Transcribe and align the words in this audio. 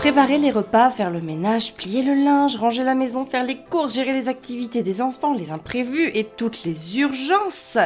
Préparer 0.00 0.38
les 0.38 0.50
repas, 0.50 0.88
faire 0.88 1.10
le 1.10 1.20
ménage, 1.20 1.74
plier 1.74 2.02
le 2.02 2.14
linge, 2.14 2.56
ranger 2.56 2.84
la 2.84 2.94
maison, 2.94 3.26
faire 3.26 3.44
les 3.44 3.58
courses, 3.58 3.96
gérer 3.96 4.14
les 4.14 4.28
activités 4.28 4.82
des 4.82 5.02
enfants, 5.02 5.34
les 5.34 5.50
imprévus 5.50 6.10
et 6.14 6.24
toutes 6.24 6.64
les 6.64 6.98
urgences. 6.98 7.76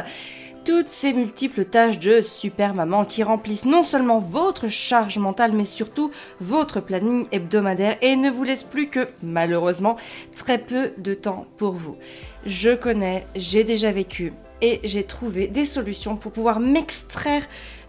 Toutes 0.63 0.87
ces 0.87 1.11
multiples 1.11 1.65
tâches 1.65 1.99
de 1.99 2.21
super 2.21 2.73
maman 2.73 3.03
qui 3.03 3.21
remplissent 3.21 3.65
non 3.65 3.83
seulement 3.83 4.19
votre 4.19 4.69
charge 4.69 5.17
mentale 5.17 5.51
mais 5.51 5.65
surtout 5.65 6.09
votre 6.39 6.79
planning 6.79 7.27
hebdomadaire 7.33 7.97
et 8.01 8.15
ne 8.15 8.29
vous 8.29 8.45
laissent 8.45 8.63
plus 8.63 8.87
que, 8.87 9.09
malheureusement, 9.21 9.97
très 10.37 10.57
peu 10.57 10.93
de 10.97 11.13
temps 11.13 11.45
pour 11.57 11.73
vous. 11.73 11.97
Je 12.45 12.75
connais, 12.75 13.27
j'ai 13.35 13.65
déjà 13.65 13.91
vécu 13.91 14.31
et 14.61 14.79
j'ai 14.85 15.03
trouvé 15.03 15.47
des 15.47 15.65
solutions 15.65 16.15
pour 16.15 16.31
pouvoir 16.31 16.61
m'extraire 16.61 17.43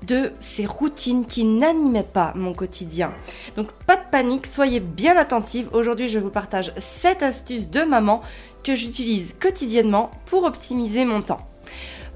de 0.07 0.33
ces 0.41 0.67
routines 0.67 1.27
qui 1.27 1.45
n'animaient 1.45 2.03
pas 2.03 2.33
mon 2.35 2.53
quotidien. 2.53 3.13
Donc 3.57 3.73
pas 3.87 3.97
de 3.97 4.11
panique, 4.11 4.47
soyez 4.47 4.81
bien 4.81 5.17
attentive. 5.17 5.69
Aujourd'hui, 5.73 6.09
je 6.09 6.19
vous 6.19 6.31
partage 6.31 6.73
7 6.77 7.23
astuces 7.23 7.71
de 7.71 7.83
maman 7.83 8.23
que 8.63 8.75
j'utilise 8.75 9.37
quotidiennement 9.41 10.11
pour 10.27 10.45
optimiser 10.45 11.05
mon 11.05 11.23
temps. 11.23 11.47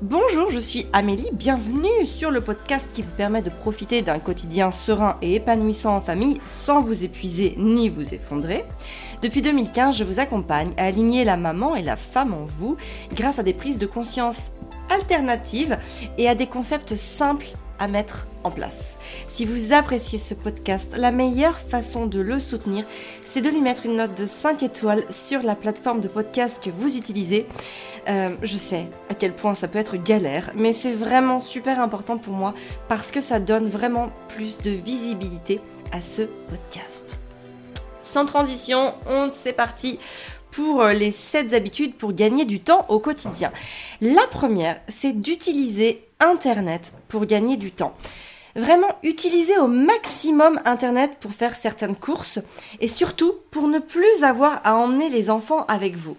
Bonjour, 0.02 0.50
je 0.50 0.58
suis 0.58 0.86
Amélie, 0.94 1.28
bienvenue 1.34 2.06
sur 2.06 2.30
le 2.30 2.40
podcast 2.40 2.88
qui 2.94 3.02
vous 3.02 3.12
permet 3.12 3.42
de 3.42 3.50
profiter 3.50 4.00
d'un 4.00 4.18
quotidien 4.18 4.70
serein 4.70 5.18
et 5.20 5.34
épanouissant 5.34 5.94
en 5.94 6.00
famille 6.00 6.40
sans 6.46 6.80
vous 6.80 7.04
épuiser 7.04 7.54
ni 7.58 7.90
vous 7.90 8.14
effondrer. 8.14 8.64
Depuis 9.20 9.42
2015, 9.42 9.98
je 9.98 10.04
vous 10.04 10.18
accompagne 10.18 10.72
à 10.78 10.86
aligner 10.86 11.22
la 11.24 11.36
maman 11.36 11.76
et 11.76 11.82
la 11.82 11.96
femme 11.96 12.32
en 12.32 12.46
vous 12.46 12.78
grâce 13.12 13.38
à 13.38 13.42
des 13.42 13.52
prises 13.52 13.78
de 13.78 13.84
conscience 13.84 14.54
alternatives 14.88 15.76
et 16.16 16.30
à 16.30 16.34
des 16.34 16.46
concepts 16.46 16.94
simples 16.94 17.48
mettre 17.88 18.26
en 18.44 18.50
place. 18.50 18.98
Si 19.26 19.44
vous 19.44 19.72
appréciez 19.72 20.18
ce 20.18 20.34
podcast, 20.34 20.96
la 20.96 21.10
meilleure 21.10 21.58
façon 21.58 22.06
de 22.06 22.20
le 22.20 22.38
soutenir, 22.38 22.84
c'est 23.26 23.40
de 23.40 23.48
lui 23.48 23.60
mettre 23.60 23.86
une 23.86 23.96
note 23.96 24.16
de 24.16 24.26
5 24.26 24.62
étoiles 24.62 25.04
sur 25.10 25.42
la 25.42 25.54
plateforme 25.54 26.00
de 26.00 26.08
podcast 26.08 26.62
que 26.62 26.70
vous 26.70 26.96
utilisez. 26.96 27.46
Euh, 28.08 28.30
je 28.42 28.56
sais 28.56 28.88
à 29.08 29.14
quel 29.14 29.34
point 29.34 29.54
ça 29.54 29.68
peut 29.68 29.78
être 29.78 29.96
galère, 29.96 30.52
mais 30.56 30.72
c'est 30.72 30.92
vraiment 30.92 31.40
super 31.40 31.80
important 31.80 32.18
pour 32.18 32.34
moi 32.34 32.54
parce 32.88 33.10
que 33.10 33.20
ça 33.20 33.40
donne 33.40 33.68
vraiment 33.68 34.10
plus 34.28 34.58
de 34.58 34.70
visibilité 34.70 35.60
à 35.92 36.00
ce 36.00 36.22
podcast. 36.22 37.18
Sans 38.02 38.26
transition, 38.26 38.94
on 39.06 39.30
c'est 39.30 39.52
parti 39.52 39.98
pour 40.50 40.82
euh, 40.82 40.92
les 40.92 41.10
7 41.10 41.52
habitudes 41.52 41.94
pour 41.94 42.12
gagner 42.12 42.44
du 42.44 42.60
temps 42.60 42.86
au 42.88 42.98
quotidien. 42.98 43.52
La 44.00 44.26
première, 44.26 44.80
c'est 44.88 45.20
d'utiliser 45.20 46.04
Internet 46.20 46.92
pour 47.08 47.26
gagner 47.26 47.56
du 47.56 47.72
temps. 47.72 47.94
Vraiment 48.56 48.98
utiliser 49.02 49.56
au 49.58 49.68
maximum 49.68 50.60
Internet 50.64 51.12
pour 51.20 51.32
faire 51.32 51.54
certaines 51.54 51.96
courses 51.96 52.40
et 52.80 52.88
surtout 52.88 53.34
pour 53.50 53.68
ne 53.68 53.78
plus 53.78 54.24
avoir 54.24 54.60
à 54.64 54.74
emmener 54.74 55.08
les 55.08 55.30
enfants 55.30 55.64
avec 55.66 55.96
vous. 55.96 56.16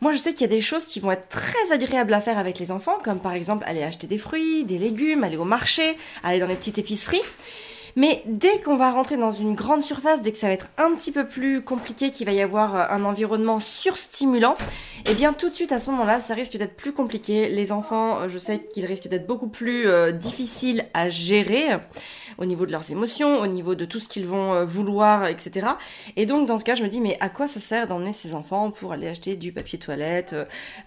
Moi, 0.00 0.12
je 0.12 0.18
sais 0.18 0.32
qu'il 0.32 0.42
y 0.42 0.44
a 0.44 0.48
des 0.48 0.60
choses 0.60 0.86
qui 0.86 1.00
vont 1.00 1.12
être 1.12 1.28
très 1.28 1.72
agréables 1.72 2.12
à 2.12 2.20
faire 2.20 2.38
avec 2.38 2.58
les 2.58 2.72
enfants, 2.72 2.98
comme 3.04 3.20
par 3.20 3.34
exemple 3.34 3.64
aller 3.68 3.82
acheter 3.82 4.06
des 4.06 4.18
fruits, 4.18 4.64
des 4.64 4.78
légumes, 4.78 5.22
aller 5.22 5.36
au 5.36 5.44
marché, 5.44 5.96
aller 6.24 6.40
dans 6.40 6.48
les 6.48 6.56
petites 6.56 6.78
épiceries. 6.78 7.22
Mais 7.96 8.22
dès 8.26 8.60
qu'on 8.60 8.76
va 8.76 8.90
rentrer 8.90 9.16
dans 9.16 9.30
une 9.30 9.54
grande 9.54 9.82
surface, 9.82 10.22
dès 10.22 10.32
que 10.32 10.38
ça 10.38 10.46
va 10.46 10.54
être 10.54 10.70
un 10.78 10.94
petit 10.94 11.12
peu 11.12 11.26
plus 11.26 11.62
compliqué, 11.62 12.10
qu'il 12.10 12.26
va 12.26 12.32
y 12.32 12.40
avoir 12.40 12.74
euh, 12.76 12.84
un 12.90 13.04
environnement 13.04 13.60
surstimulant, 13.60 14.56
eh 15.06 15.14
bien 15.14 15.32
tout 15.32 15.50
de 15.50 15.54
suite 15.54 15.72
à 15.72 15.80
ce 15.80 15.90
moment-là, 15.90 16.20
ça 16.20 16.34
risque 16.34 16.56
d'être 16.56 16.76
plus 16.76 16.92
compliqué. 16.92 17.48
Les 17.48 17.72
enfants, 17.72 18.20
euh, 18.20 18.28
je 18.28 18.38
sais 18.38 18.66
qu'ils 18.72 18.86
risquent 18.86 19.08
d'être 19.08 19.26
beaucoup 19.26 19.48
plus 19.48 19.86
euh, 19.88 20.12
difficiles 20.12 20.86
à 20.94 21.08
gérer 21.08 21.64
au 22.38 22.46
niveau 22.46 22.64
de 22.64 22.72
leurs 22.72 22.90
émotions, 22.90 23.40
au 23.40 23.46
niveau 23.46 23.74
de 23.74 23.84
tout 23.84 24.00
ce 24.00 24.08
qu'ils 24.08 24.26
vont 24.26 24.64
vouloir, 24.64 25.26
etc. 25.26 25.66
Et 26.16 26.24
donc 26.24 26.48
dans 26.48 26.56
ce 26.56 26.64
cas, 26.64 26.74
je 26.74 26.82
me 26.82 26.88
dis 26.88 27.00
mais 27.00 27.18
à 27.20 27.28
quoi 27.28 27.46
ça 27.46 27.60
sert 27.60 27.86
d'emmener 27.86 28.12
ces 28.12 28.34
enfants 28.34 28.70
pour 28.70 28.92
aller 28.92 29.06
acheter 29.06 29.36
du 29.36 29.52
papier 29.52 29.78
toilette, 29.78 30.34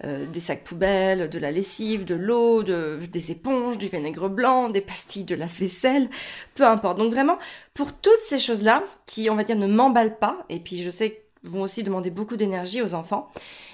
des 0.04 0.40
sacs 0.40 0.64
poubelles, 0.64 1.30
de 1.30 1.38
la 1.38 1.52
lessive, 1.52 2.04
de 2.04 2.16
l'eau, 2.16 2.64
de, 2.64 3.00
des 3.12 3.30
éponges, 3.30 3.78
du 3.78 3.88
vinaigre 3.88 4.28
blanc, 4.28 4.70
des 4.70 4.82
pastilles 4.82 5.24
de 5.24 5.36
la 5.36 5.46
vaisselle, 5.46 6.10
peu 6.56 6.66
importe. 6.66 6.95
Donc 6.96 7.14
vraiment, 7.14 7.38
pour 7.74 7.94
toutes 7.94 8.20
ces 8.22 8.40
choses-là, 8.40 8.84
qui 9.06 9.30
on 9.30 9.36
va 9.36 9.44
dire 9.44 9.56
ne 9.56 9.68
m'emballent 9.68 10.18
pas, 10.18 10.46
et 10.50 10.60
puis 10.60 10.84
je 10.84 10.90
sais 10.90 11.25
vont 11.46 11.62
aussi 11.62 11.84
demander 11.84 12.10
beaucoup 12.10 12.38
d'énergie 12.38 12.82
aux 12.82 12.94
enfants, 12.94 13.30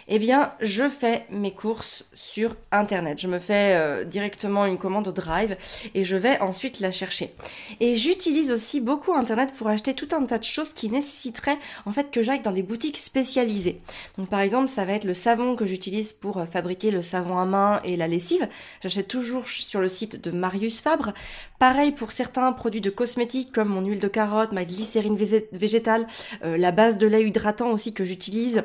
eh 0.07 0.19
bien, 0.19 0.53
je 0.59 0.89
fais 0.89 1.25
mes 1.29 1.51
courses 1.51 2.05
sur 2.13 2.55
Internet. 2.71 3.19
Je 3.19 3.27
me 3.27 3.39
fais 3.39 3.75
euh, 3.75 4.03
directement 4.03 4.65
une 4.65 4.77
commande 4.77 5.07
au 5.07 5.11
Drive 5.11 5.55
et 5.93 6.03
je 6.03 6.15
vais 6.15 6.39
ensuite 6.39 6.79
la 6.79 6.91
chercher. 6.91 7.33
Et 7.79 7.93
j'utilise 7.93 8.51
aussi 8.51 8.81
beaucoup 8.81 9.13
Internet 9.13 9.51
pour 9.53 9.67
acheter 9.67 9.93
tout 9.93 10.09
un 10.11 10.23
tas 10.25 10.37
de 10.37 10.43
choses 10.43 10.73
qui 10.73 10.89
nécessiteraient 10.89 11.57
en 11.85 11.91
fait 11.91 12.11
que 12.11 12.23
j'aille 12.23 12.41
dans 12.41 12.51
des 12.51 12.63
boutiques 12.63 12.97
spécialisées. 12.97 13.81
Donc 14.17 14.29
par 14.29 14.41
exemple, 14.41 14.67
ça 14.67 14.85
va 14.85 14.93
être 14.93 15.05
le 15.05 15.13
savon 15.13 15.55
que 15.55 15.65
j'utilise 15.65 16.13
pour 16.13 16.37
euh, 16.37 16.45
fabriquer 16.45 16.91
le 16.91 17.01
savon 17.01 17.37
à 17.37 17.45
main 17.45 17.79
et 17.83 17.95
la 17.95 18.07
lessive. 18.07 18.47
J'achète 18.81 19.07
toujours 19.07 19.47
sur 19.47 19.81
le 19.81 19.89
site 19.89 20.21
de 20.21 20.31
Marius 20.31 20.81
Fabre. 20.81 21.13
Pareil 21.59 21.91
pour 21.91 22.11
certains 22.11 22.51
produits 22.53 22.81
de 22.81 22.89
cosmétiques 22.89 23.51
comme 23.53 23.69
mon 23.69 23.85
huile 23.85 23.99
de 23.99 24.07
carotte, 24.07 24.51
ma 24.51 24.65
glycérine 24.65 25.15
végétale, 25.15 26.07
euh, 26.43 26.57
la 26.57 26.71
base 26.71 26.97
de 26.97 27.05
lait 27.05 27.23
hydratant 27.23 27.60
aussi 27.69 27.93
que 27.93 28.03
j'utilise. 28.03 28.63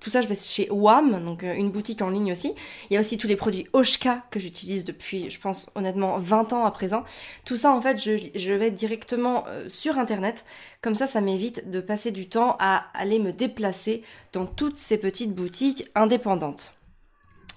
Tout 0.00 0.10
ça, 0.10 0.20
je 0.20 0.28
vais 0.28 0.34
chez 0.34 0.68
WAM, 0.70 1.24
donc 1.24 1.42
euh, 1.42 1.54
une 1.54 1.70
boutique 1.70 2.02
en 2.02 2.10
ligne 2.10 2.32
aussi. 2.32 2.54
Il 2.90 2.94
y 2.94 2.96
a 2.96 3.00
aussi 3.00 3.16
tous 3.16 3.26
les 3.26 3.36
produits 3.36 3.66
Oshka 3.72 4.22
que 4.30 4.38
j'utilise 4.38 4.84
depuis, 4.84 5.30
je 5.30 5.40
pense 5.40 5.70
honnêtement, 5.74 6.18
20 6.18 6.52
ans 6.52 6.64
à 6.64 6.70
présent. 6.70 7.02
Tout 7.44 7.56
ça, 7.56 7.72
en 7.72 7.80
fait, 7.80 7.98
je, 7.98 8.52
vais 8.52 8.70
directement 8.70 9.44
euh, 9.48 9.68
sur 9.68 9.98
Internet. 9.98 10.44
Comme 10.82 10.94
ça, 10.94 11.06
ça 11.06 11.20
m'évite 11.20 11.70
de 11.70 11.80
passer 11.80 12.10
du 12.10 12.28
temps 12.28 12.56
à 12.60 12.86
aller 12.94 13.18
me 13.18 13.32
déplacer 13.32 14.02
dans 14.32 14.46
toutes 14.46 14.78
ces 14.78 14.98
petites 14.98 15.34
boutiques 15.34 15.90
indépendantes. 15.94 16.75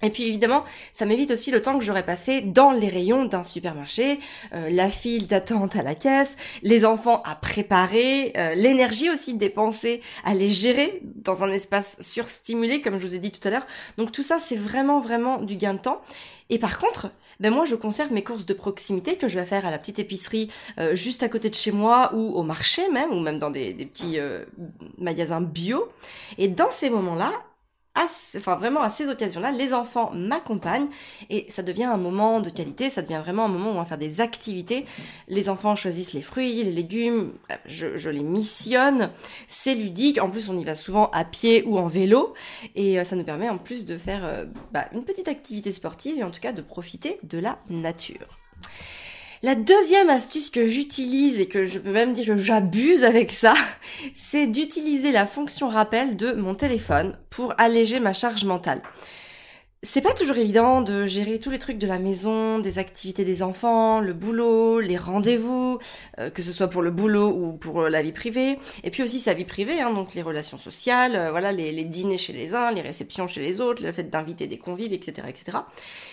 Et 0.02 0.10
puis 0.10 0.26
évidemment, 0.26 0.64
ça 0.92 1.04
m'évite 1.04 1.30
aussi 1.30 1.50
le 1.50 1.60
temps 1.60 1.78
que 1.78 1.84
j'aurais 1.84 2.06
passé 2.06 2.40
dans 2.40 2.72
les 2.72 2.88
rayons 2.88 3.26
d'un 3.26 3.42
supermarché, 3.42 4.18
euh, 4.54 4.70
la 4.70 4.88
file 4.88 5.26
d'attente 5.26 5.76
à 5.76 5.82
la 5.82 5.94
caisse, 5.94 6.36
les 6.62 6.84
enfants 6.84 7.22
à 7.24 7.34
préparer, 7.34 8.32
euh, 8.36 8.54
l'énergie 8.54 9.10
aussi 9.10 9.34
dépensée 9.34 10.00
à 10.24 10.34
les 10.34 10.50
gérer 10.50 11.02
dans 11.16 11.44
un 11.44 11.50
espace 11.50 11.98
surstimulé, 12.00 12.80
comme 12.80 12.98
je 12.98 13.06
vous 13.06 13.14
ai 13.14 13.18
dit 13.18 13.30
tout 13.30 13.46
à 13.46 13.50
l'heure. 13.50 13.66
Donc 13.98 14.10
tout 14.10 14.22
ça, 14.22 14.38
c'est 14.40 14.56
vraiment 14.56 15.00
vraiment 15.00 15.38
du 15.38 15.56
gain 15.56 15.74
de 15.74 15.80
temps. 15.80 16.00
Et 16.48 16.58
par 16.58 16.78
contre, 16.78 17.10
ben 17.38 17.52
moi 17.52 17.64
je 17.66 17.74
conserve 17.74 18.12
mes 18.12 18.24
courses 18.24 18.46
de 18.46 18.54
proximité 18.54 19.16
que 19.16 19.28
je 19.28 19.38
vais 19.38 19.46
faire 19.46 19.66
à 19.66 19.70
la 19.70 19.78
petite 19.78 19.98
épicerie 19.98 20.50
euh, 20.78 20.96
juste 20.96 21.22
à 21.22 21.28
côté 21.28 21.48
de 21.48 21.54
chez 21.54 21.72
moi 21.72 22.10
ou 22.14 22.34
au 22.34 22.42
marché 22.42 22.88
même, 22.90 23.12
ou 23.12 23.20
même 23.20 23.38
dans 23.38 23.50
des, 23.50 23.74
des 23.74 23.86
petits 23.86 24.18
magasins 24.98 25.42
bio. 25.42 25.88
Et 26.38 26.48
dans 26.48 26.70
ces 26.70 26.88
moments-là, 26.88 27.32
enfin 27.96 28.56
vraiment 28.56 28.80
à 28.80 28.90
ces 28.90 29.08
occasions-là, 29.08 29.52
les 29.52 29.74
enfants 29.74 30.10
m'accompagnent 30.14 30.88
et 31.28 31.46
ça 31.48 31.62
devient 31.62 31.84
un 31.84 31.96
moment 31.96 32.40
de 32.40 32.50
qualité, 32.50 32.88
ça 32.88 33.02
devient 33.02 33.20
vraiment 33.22 33.44
un 33.44 33.48
moment 33.48 33.70
où 33.70 33.74
on 33.74 33.78
va 33.78 33.84
faire 33.84 33.98
des 33.98 34.20
activités. 34.20 34.86
Les 35.28 35.48
enfants 35.48 35.76
choisissent 35.76 36.12
les 36.12 36.22
fruits, 36.22 36.62
les 36.62 36.70
légumes, 36.70 37.32
je, 37.66 38.08
les 38.08 38.22
missionne, 38.22 39.10
c'est 39.48 39.74
ludique. 39.74 40.20
En 40.20 40.30
plus, 40.30 40.48
on 40.48 40.58
y 40.58 40.64
va 40.64 40.74
souvent 40.74 41.10
à 41.10 41.24
pied 41.24 41.64
ou 41.66 41.78
en 41.78 41.86
vélo 41.86 42.34
et 42.74 43.00
euh, 43.00 43.04
ça 43.04 43.16
nous 43.16 43.24
permet 43.24 43.48
en 43.48 43.58
plus 43.58 43.84
de 43.84 43.98
faire 43.98 44.24
euh, 44.24 44.44
bah, 44.72 44.86
une 44.92 45.04
petite 45.04 45.28
activité 45.28 45.72
sportive 45.72 46.18
et 46.18 46.24
en 46.24 46.30
tout 46.30 46.40
cas 46.40 46.52
de 46.52 46.62
profiter 46.62 47.18
de 47.22 47.38
la 47.38 47.58
nature. 47.68 48.38
La 49.42 49.54
deuxième 49.54 50.10
astuce 50.10 50.50
que 50.50 50.66
j'utilise 50.66 51.40
et 51.40 51.48
que 51.48 51.64
je 51.64 51.78
peux 51.78 51.90
même 51.90 52.12
dire 52.12 52.26
que 52.26 52.36
j'abuse 52.36 53.04
avec 53.04 53.32
ça, 53.32 53.54
c'est 54.14 54.46
d'utiliser 54.46 55.12
la 55.12 55.24
fonction 55.24 55.70
rappel 55.70 56.16
de 56.18 56.32
mon 56.32 56.54
téléphone 56.54 57.16
pour 57.30 57.54
alléger 57.56 58.00
ma 58.00 58.12
charge 58.12 58.44
mentale. 58.44 58.82
C'est 59.82 60.02
pas 60.02 60.12
toujours 60.12 60.36
évident 60.36 60.82
de 60.82 61.06
gérer 61.06 61.38
tous 61.38 61.48
les 61.48 61.58
trucs 61.58 61.78
de 61.78 61.86
la 61.86 61.98
maison, 61.98 62.58
des 62.58 62.78
activités 62.78 63.24
des 63.24 63.42
enfants, 63.42 64.00
le 64.00 64.12
boulot, 64.12 64.78
les 64.78 64.98
rendez-vous, 64.98 65.78
euh, 66.18 66.28
que 66.28 66.42
ce 66.42 66.52
soit 66.52 66.68
pour 66.68 66.82
le 66.82 66.90
boulot 66.90 67.30
ou 67.30 67.54
pour 67.54 67.88
la 67.88 68.02
vie 68.02 68.12
privée, 68.12 68.58
et 68.84 68.90
puis 68.90 69.02
aussi 69.02 69.18
sa 69.18 69.32
vie 69.32 69.46
privée, 69.46 69.80
hein, 69.80 69.90
donc 69.90 70.12
les 70.12 70.20
relations 70.20 70.58
sociales, 70.58 71.16
euh, 71.16 71.30
voilà, 71.30 71.50
les, 71.50 71.84
dîners 71.84 72.18
chez 72.18 72.34
les 72.34 72.54
uns, 72.54 72.70
les 72.72 72.82
réceptions 72.82 73.26
chez 73.26 73.40
les 73.40 73.62
autres, 73.62 73.82
le 73.82 73.90
fait 73.90 74.10
d'inviter 74.10 74.46
des 74.46 74.58
convives, 74.58 74.92
etc., 74.92 75.28
etc. 75.30 75.56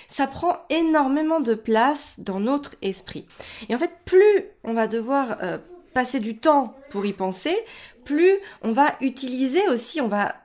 Ça 0.08 0.28
prend 0.28 0.60
énormément 0.69 1.42
de 1.42 1.54
place 1.54 2.16
dans 2.19 2.40
notre 2.40 2.75
esprit. 2.81 3.25
Et 3.68 3.75
en 3.75 3.78
fait, 3.78 3.92
plus 4.06 4.46
on 4.64 4.75
va 4.75 4.88
devoir 4.88 5.40
euh, 5.44 5.58
passer 5.94 6.22
du 6.22 6.38
temps 6.38 6.74
pour 6.90 7.06
y 7.06 7.12
penser, 7.12 7.58
plus 8.06 8.40
on 8.62 8.72
va 8.72 8.86
utiliser 9.02 9.68
aussi, 9.68 10.00
on 10.00 10.08
va 10.08 10.36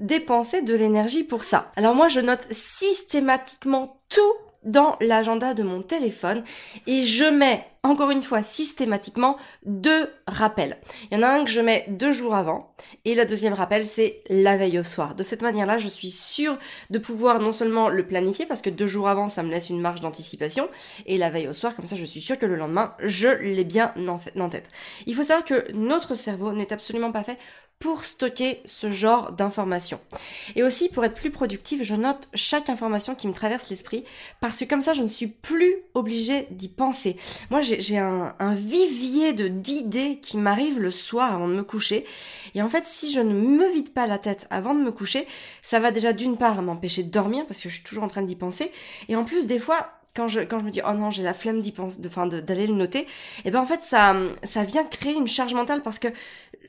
dépenser 0.00 0.62
de 0.62 0.74
l'énergie 0.74 1.24
pour 1.24 1.44
ça. 1.44 1.72
Alors 1.76 1.94
moi, 1.94 2.08
je 2.08 2.20
note 2.20 2.46
systématiquement 2.50 4.00
tout 4.08 4.34
dans 4.64 4.96
l'agenda 5.00 5.54
de 5.54 5.62
mon 5.62 5.82
téléphone 5.82 6.44
et 6.86 7.02
je 7.02 7.24
mets 7.24 7.66
encore 7.84 8.12
une 8.12 8.22
fois 8.22 8.44
systématiquement 8.44 9.36
deux 9.66 10.08
rappels. 10.28 10.78
Il 11.10 11.16
y 11.16 11.18
en 11.18 11.24
a 11.24 11.28
un 11.28 11.44
que 11.44 11.50
je 11.50 11.60
mets 11.60 11.84
deux 11.88 12.12
jours 12.12 12.36
avant 12.36 12.72
et 13.04 13.16
le 13.16 13.26
deuxième 13.26 13.54
rappel 13.54 13.88
c'est 13.88 14.22
la 14.28 14.56
veille 14.56 14.78
au 14.78 14.84
soir. 14.84 15.16
De 15.16 15.24
cette 15.24 15.42
manière-là, 15.42 15.78
je 15.78 15.88
suis 15.88 16.12
sûre 16.12 16.58
de 16.90 16.98
pouvoir 16.98 17.40
non 17.40 17.52
seulement 17.52 17.88
le 17.88 18.06
planifier 18.06 18.46
parce 18.46 18.62
que 18.62 18.70
deux 18.70 18.86
jours 18.86 19.08
avant 19.08 19.28
ça 19.28 19.42
me 19.42 19.50
laisse 19.50 19.68
une 19.68 19.80
marge 19.80 20.00
d'anticipation 20.00 20.68
et 21.06 21.18
la 21.18 21.30
veille 21.30 21.48
au 21.48 21.52
soir 21.52 21.74
comme 21.74 21.86
ça 21.86 21.96
je 21.96 22.04
suis 22.04 22.20
sûre 22.20 22.38
que 22.38 22.46
le 22.46 22.54
lendemain 22.54 22.94
je 23.00 23.28
l'ai 23.28 23.64
bien 23.64 23.92
en 24.38 24.48
tête. 24.48 24.70
Il 25.06 25.16
faut 25.16 25.24
savoir 25.24 25.44
que 25.44 25.72
notre 25.72 26.14
cerveau 26.14 26.52
n'est 26.52 26.72
absolument 26.72 27.10
pas 27.10 27.24
fait 27.24 27.38
pour 27.82 28.04
stocker 28.04 28.60
ce 28.64 28.92
genre 28.92 29.32
d'informations. 29.32 29.98
Et 30.54 30.62
aussi, 30.62 30.88
pour 30.88 31.04
être 31.04 31.14
plus 31.14 31.32
productive, 31.32 31.82
je 31.82 31.96
note 31.96 32.28
chaque 32.32 32.70
information 32.70 33.16
qui 33.16 33.26
me 33.26 33.32
traverse 33.32 33.68
l'esprit, 33.70 34.04
parce 34.40 34.60
que 34.60 34.64
comme 34.64 34.80
ça, 34.80 34.94
je 34.94 35.02
ne 35.02 35.08
suis 35.08 35.26
plus 35.26 35.78
obligée 35.94 36.46
d'y 36.52 36.68
penser. 36.68 37.16
Moi, 37.50 37.60
j'ai 37.60 37.98
un, 37.98 38.36
vivier 38.54 39.32
d'idées 39.32 40.20
qui 40.22 40.36
m'arrivent 40.36 40.78
le 40.78 40.92
soir 40.92 41.34
avant 41.34 41.48
de 41.48 41.54
me 41.54 41.64
coucher. 41.64 42.04
Et 42.54 42.62
en 42.62 42.68
fait, 42.68 42.86
si 42.86 43.12
je 43.12 43.18
ne 43.18 43.34
me 43.34 43.68
vide 43.72 43.92
pas 43.92 44.06
la 44.06 44.18
tête 44.18 44.46
avant 44.50 44.76
de 44.76 44.80
me 44.80 44.92
coucher, 44.92 45.26
ça 45.64 45.80
va 45.80 45.90
déjà 45.90 46.12
d'une 46.12 46.36
part 46.36 46.62
m'empêcher 46.62 47.02
de 47.02 47.10
dormir, 47.10 47.44
parce 47.48 47.60
que 47.60 47.68
je 47.68 47.74
suis 47.74 47.84
toujours 47.84 48.04
en 48.04 48.08
train 48.08 48.22
d'y 48.22 48.36
penser. 48.36 48.70
Et 49.08 49.16
en 49.16 49.24
plus, 49.24 49.48
des 49.48 49.58
fois, 49.58 49.88
quand 50.14 50.28
je, 50.28 50.40
quand 50.40 50.58
je 50.58 50.64
me 50.64 50.70
dis 50.70 50.80
oh 50.86 50.92
non 50.92 51.10
j'ai 51.10 51.22
la 51.22 51.34
flemme 51.34 51.60
d'y 51.60 51.72
penser, 51.72 52.00
de, 52.00 52.40
d'aller 52.40 52.66
le 52.66 52.74
noter, 52.74 53.00
et 53.00 53.06
eh 53.46 53.50
ben 53.50 53.60
en 53.60 53.66
fait 53.66 53.82
ça, 53.82 54.14
ça 54.42 54.64
vient 54.64 54.84
créer 54.84 55.14
une 55.14 55.26
charge 55.26 55.54
mentale 55.54 55.82
parce 55.82 55.98
que 55.98 56.08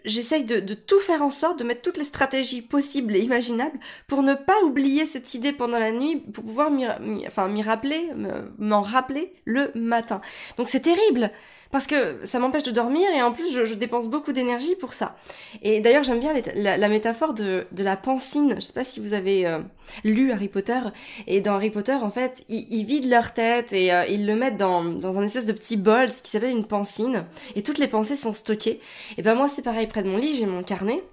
j'essaye 0.05 0.43
de, 0.43 0.59
de, 0.59 0.73
tout 0.73 0.99
faire 0.99 1.21
en 1.21 1.29
sorte 1.29 1.59
de 1.59 1.63
mettre 1.63 1.81
toutes 1.81 1.97
les 1.97 2.03
stratégies 2.03 2.61
possibles 2.61 3.15
et 3.15 3.19
imaginables 3.19 3.79
pour 4.07 4.21
ne 4.21 4.33
pas 4.33 4.61
oublier 4.63 5.05
cette 5.05 5.33
idée 5.33 5.53
pendant 5.53 5.79
la 5.79 5.91
nuit, 5.91 6.17
pour 6.17 6.43
pouvoir 6.43 6.71
m'y, 6.71 6.85
enfin 7.27 7.47
m'y 7.47 7.61
rappeler, 7.61 8.11
m'en 8.57 8.81
rappeler 8.81 9.31
le 9.45 9.71
matin. 9.75 10.21
Donc 10.57 10.69
c'est 10.69 10.81
terrible 10.81 11.31
parce 11.73 11.87
que 11.87 12.19
ça 12.23 12.37
m'empêche 12.37 12.61
de 12.61 12.69
dormir 12.69 13.09
et 13.17 13.23
en 13.23 13.31
plus 13.31 13.51
je, 13.51 13.73
dépense 13.73 14.07
beaucoup 14.07 14.31
d'énergie 14.31 14.75
pour 14.75 14.93
ça. 14.93 15.15
Et 15.63 15.81
d'ailleurs 15.81 16.03
j'aime 16.03 16.19
bien 16.19 16.31
la, 16.55 16.87
métaphore 16.87 17.33
de, 17.33 17.65
la 17.75 17.97
pancine. 17.97 18.53
Je 18.57 18.61
sais 18.61 18.73
pas 18.73 18.83
si 18.83 18.99
vous 18.99 19.13
avez 19.13 19.47
euh, 19.47 19.57
lu 20.03 20.31
Harry 20.31 20.49
Potter 20.49 20.79
et 21.25 21.41
dans 21.41 21.55
Harry 21.55 21.71
Potter 21.71 21.93
en 21.93 22.11
fait 22.11 22.45
ils, 22.47 22.85
vident 22.85 23.09
leur 23.09 23.33
tête 23.33 23.73
et 23.73 23.91
euh, 23.91 24.05
ils 24.05 24.27
le 24.27 24.35
mettent 24.35 24.57
dans, 24.57 24.83
dans 24.83 25.17
un 25.17 25.23
espèce 25.23 25.47
de 25.47 25.51
petit 25.51 25.75
bol, 25.75 26.09
ce 26.09 26.21
qui 26.21 26.29
s'appelle 26.29 26.51
une 26.51 26.67
pancine 26.67 27.25
et 27.55 27.63
toutes 27.63 27.79
les 27.79 27.87
pensées 27.87 28.15
sont 28.15 28.33
stockées. 28.33 28.79
Et 29.17 29.23
ben 29.23 29.33
moi 29.33 29.49
c'est 29.49 29.63
pareil 29.63 29.87
près 29.87 30.03
de 30.03 30.09
mon 30.09 30.17
lit 30.17 30.35
j'ai 30.35 30.45
mon 30.45 30.61
carnet 30.61 31.03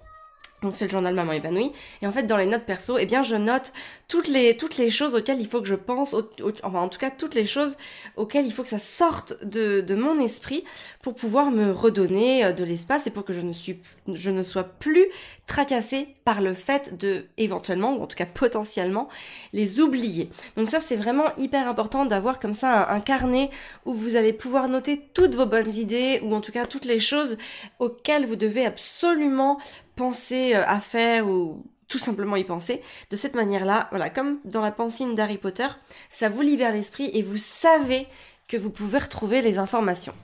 donc 0.62 0.76
c'est 0.76 0.84
le 0.84 0.90
journal 0.90 1.14
Maman 1.14 1.32
épanouie. 1.32 1.72
Et 2.02 2.06
en 2.06 2.12
fait, 2.12 2.24
dans 2.24 2.36
les 2.36 2.46
notes 2.46 2.64
perso, 2.64 2.98
eh 2.98 3.06
bien, 3.06 3.22
je 3.22 3.36
note 3.36 3.72
toutes 4.08 4.28
les 4.28 4.56
toutes 4.56 4.76
les 4.76 4.90
choses 4.90 5.14
auxquelles 5.14 5.40
il 5.40 5.46
faut 5.46 5.60
que 5.60 5.68
je 5.68 5.74
pense, 5.74 6.14
enfin 6.62 6.80
en 6.80 6.88
tout 6.88 6.98
cas 6.98 7.10
toutes 7.10 7.34
les 7.34 7.46
choses 7.46 7.76
auxquelles 8.16 8.44
il 8.44 8.52
faut 8.52 8.64
que 8.64 8.68
ça 8.68 8.80
sorte 8.80 9.44
de, 9.44 9.80
de 9.80 9.94
mon 9.94 10.18
esprit 10.18 10.64
pour 11.00 11.14
pouvoir 11.14 11.50
me 11.50 11.70
redonner 11.70 12.44
euh, 12.44 12.52
de 12.52 12.64
l'espace 12.64 13.06
et 13.06 13.10
pour 13.10 13.24
que 13.24 13.32
je 13.32 13.40
ne 13.40 13.52
suis 13.52 13.78
je 14.12 14.30
ne 14.30 14.42
sois 14.42 14.64
plus 14.64 15.06
tracassée 15.46 16.16
par 16.24 16.40
le 16.40 16.54
fait 16.54 16.98
de 16.98 17.26
éventuellement 17.38 17.96
ou 17.96 18.02
en 18.02 18.06
tout 18.06 18.16
cas 18.16 18.26
potentiellement 18.26 19.08
les 19.52 19.80
oublier. 19.80 20.28
Donc 20.56 20.70
ça 20.70 20.80
c'est 20.80 20.96
vraiment 20.96 21.26
hyper 21.36 21.68
important 21.68 22.04
d'avoir 22.04 22.40
comme 22.40 22.54
ça 22.54 22.90
un, 22.90 22.96
un 22.96 23.00
carnet 23.00 23.50
où 23.86 23.94
vous 23.94 24.16
allez 24.16 24.32
pouvoir 24.32 24.68
noter 24.68 25.00
toutes 25.14 25.36
vos 25.36 25.46
bonnes 25.46 25.72
idées 25.72 26.20
ou 26.24 26.34
en 26.34 26.40
tout 26.40 26.52
cas 26.52 26.66
toutes 26.66 26.84
les 26.84 27.00
choses 27.00 27.38
auxquelles 27.78 28.26
vous 28.26 28.36
devez 28.36 28.66
absolument 28.66 29.58
penser 30.00 30.54
euh, 30.54 30.64
à 30.66 30.80
faire 30.80 31.28
ou 31.28 31.62
tout 31.86 31.98
simplement 31.98 32.36
y 32.36 32.44
penser. 32.44 32.80
De 33.10 33.16
cette 33.16 33.34
manière-là, 33.34 33.88
voilà, 33.90 34.08
comme 34.08 34.38
dans 34.46 34.62
la 34.62 34.72
pensine 34.72 35.14
d'Harry 35.14 35.36
Potter, 35.36 35.66
ça 36.08 36.30
vous 36.30 36.40
libère 36.40 36.72
l'esprit 36.72 37.10
et 37.12 37.22
vous 37.22 37.36
savez 37.36 38.06
que 38.48 38.56
vous 38.56 38.70
pouvez 38.70 38.98
retrouver 38.98 39.42
les 39.42 39.58
informations. 39.58 40.14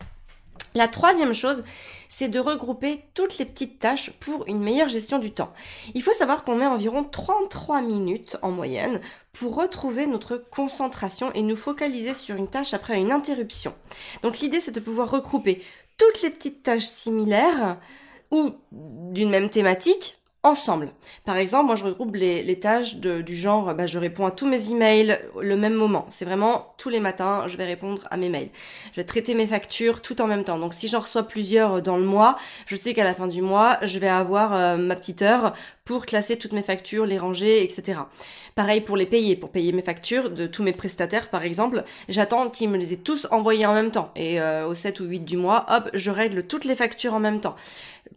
La 0.75 0.88
troisième 0.88 1.34
chose, 1.34 1.62
c'est 2.08 2.28
de 2.28 2.40
regrouper 2.40 3.02
toutes 3.12 3.37
les 3.37 3.44
petites 3.44 3.78
tâches 3.78 4.12
pour 4.19 4.46
une 4.46 4.62
meilleure 4.62 4.88
gestion 4.88 5.19
du 5.19 5.31
temps. 5.31 5.52
Il 5.94 6.02
faut 6.02 6.14
savoir 6.14 6.44
qu'on 6.44 6.56
met 6.56 6.67
environ 6.67 7.05
33 7.05 7.82
minutes 7.82 8.38
en 8.40 8.52
moyenne 8.52 9.02
pour 9.34 9.56
retrouver 9.56 10.06
notre 10.06 10.38
concentration 10.38 11.32
et 11.34 11.43
nous 11.43 11.56
focaliser 11.56 12.14
sur 12.14 12.37
une 12.37 12.49
tâche 12.49 12.73
après 12.73 12.99
une 12.99 13.12
interruption. 13.12 13.75
Donc 14.23 14.38
l'idée 14.38 14.61
c'est 14.61 14.73
de 14.73 14.81
pouvoir 14.81 15.11
regrouper 15.11 15.62
toutes 15.99 16.23
les 16.23 16.31
petites 16.31 16.62
tâches 16.62 16.87
similaires 16.87 17.78
ou 18.31 18.52
d'une 18.73 19.31
même 19.31 19.50
thématique 19.50 20.19
ensemble. 20.46 20.90
Par 21.25 21.37
exemple, 21.37 21.67
moi 21.67 21.76
je 21.76 21.84
regroupe 21.84 22.14
les, 22.14 22.61
tâches 22.61 22.96
du 22.96 23.34
genre, 23.34 23.75
bah, 23.75 23.87
je 23.87 23.99
réponds 23.99 24.26
à 24.26 24.31
tous 24.31 24.46
mes 24.46 24.70
emails 24.70 25.19
le 25.40 25.56
même 25.56 25.75
moment. 25.75 26.06
C'est 26.08 26.25
vraiment 26.25 26.75
tous 26.78 26.88
les 26.88 27.00
matins, 27.00 27.49
je 27.49 27.56
vais 27.56 27.64
répondre 27.64 28.06
à 28.11 28.17
mes 28.17 28.28
mails. 28.28 28.50
Je 28.93 29.00
vais 29.00 29.05
traiter 29.05 29.34
mes 29.34 29.46
factures 29.46 30.02
tout 30.02 30.23
en 30.23 30.26
même 30.26 30.44
temps. 30.44 30.58
Donc 30.58 30.73
si 30.73 30.88
j'en 30.88 31.00
reçois 31.00 31.25
plusieurs 31.25 31.82
dans 31.82 31.96
le 31.96 32.05
mois, 32.05 32.37
je 32.67 32.76
sais 32.76 32.94
qu'à 32.94 33.05
la 33.05 33.14
fin 33.14 33.26
du 33.26 33.43
mois, 33.43 33.78
je 33.82 33.99
vais 33.99 34.08
avoir 34.08 34.55
euh, 34.55 34.76
ma 34.76 34.94
petite 34.94 35.23
heure 35.23 35.52
pour 35.84 36.06
classer 36.06 36.38
toutes 36.38 36.52
mes 36.52 36.62
factures, 36.62 37.06
les 37.06 37.19
ranger, 37.19 37.62
etc. 37.62 38.00
Pareil 38.56 38.81
pour 38.81 38.97
les 38.97 39.05
payer, 39.05 39.37
pour 39.37 39.50
payer 39.50 39.70
mes 39.73 39.82
factures 39.82 40.31
de 40.31 40.47
tous 40.47 40.62
mes 40.62 40.73
prestataires 40.73 41.29
par 41.29 41.43
exemple, 41.43 41.85
j'attends 42.08 42.49
qu'ils 42.49 42.70
me 42.70 42.79
les 42.79 42.94
aient 42.94 42.97
tous 42.97 43.29
envoyés 43.31 43.67
en 43.67 43.75
même 43.75 43.91
temps. 43.91 44.11
Et 44.17 44.41
euh, 44.41 44.67
au 44.67 44.75
7 44.75 45.00
ou 45.00 45.05
8 45.05 45.20
du 45.20 45.37
mois, 45.37 45.67
hop, 45.69 45.91
je 45.93 46.11
règle 46.11 46.43
toutes 46.43 46.64
les 46.64 46.75
factures 46.75 47.12
en 47.12 47.20
même 47.20 47.41
temps. 47.41 47.55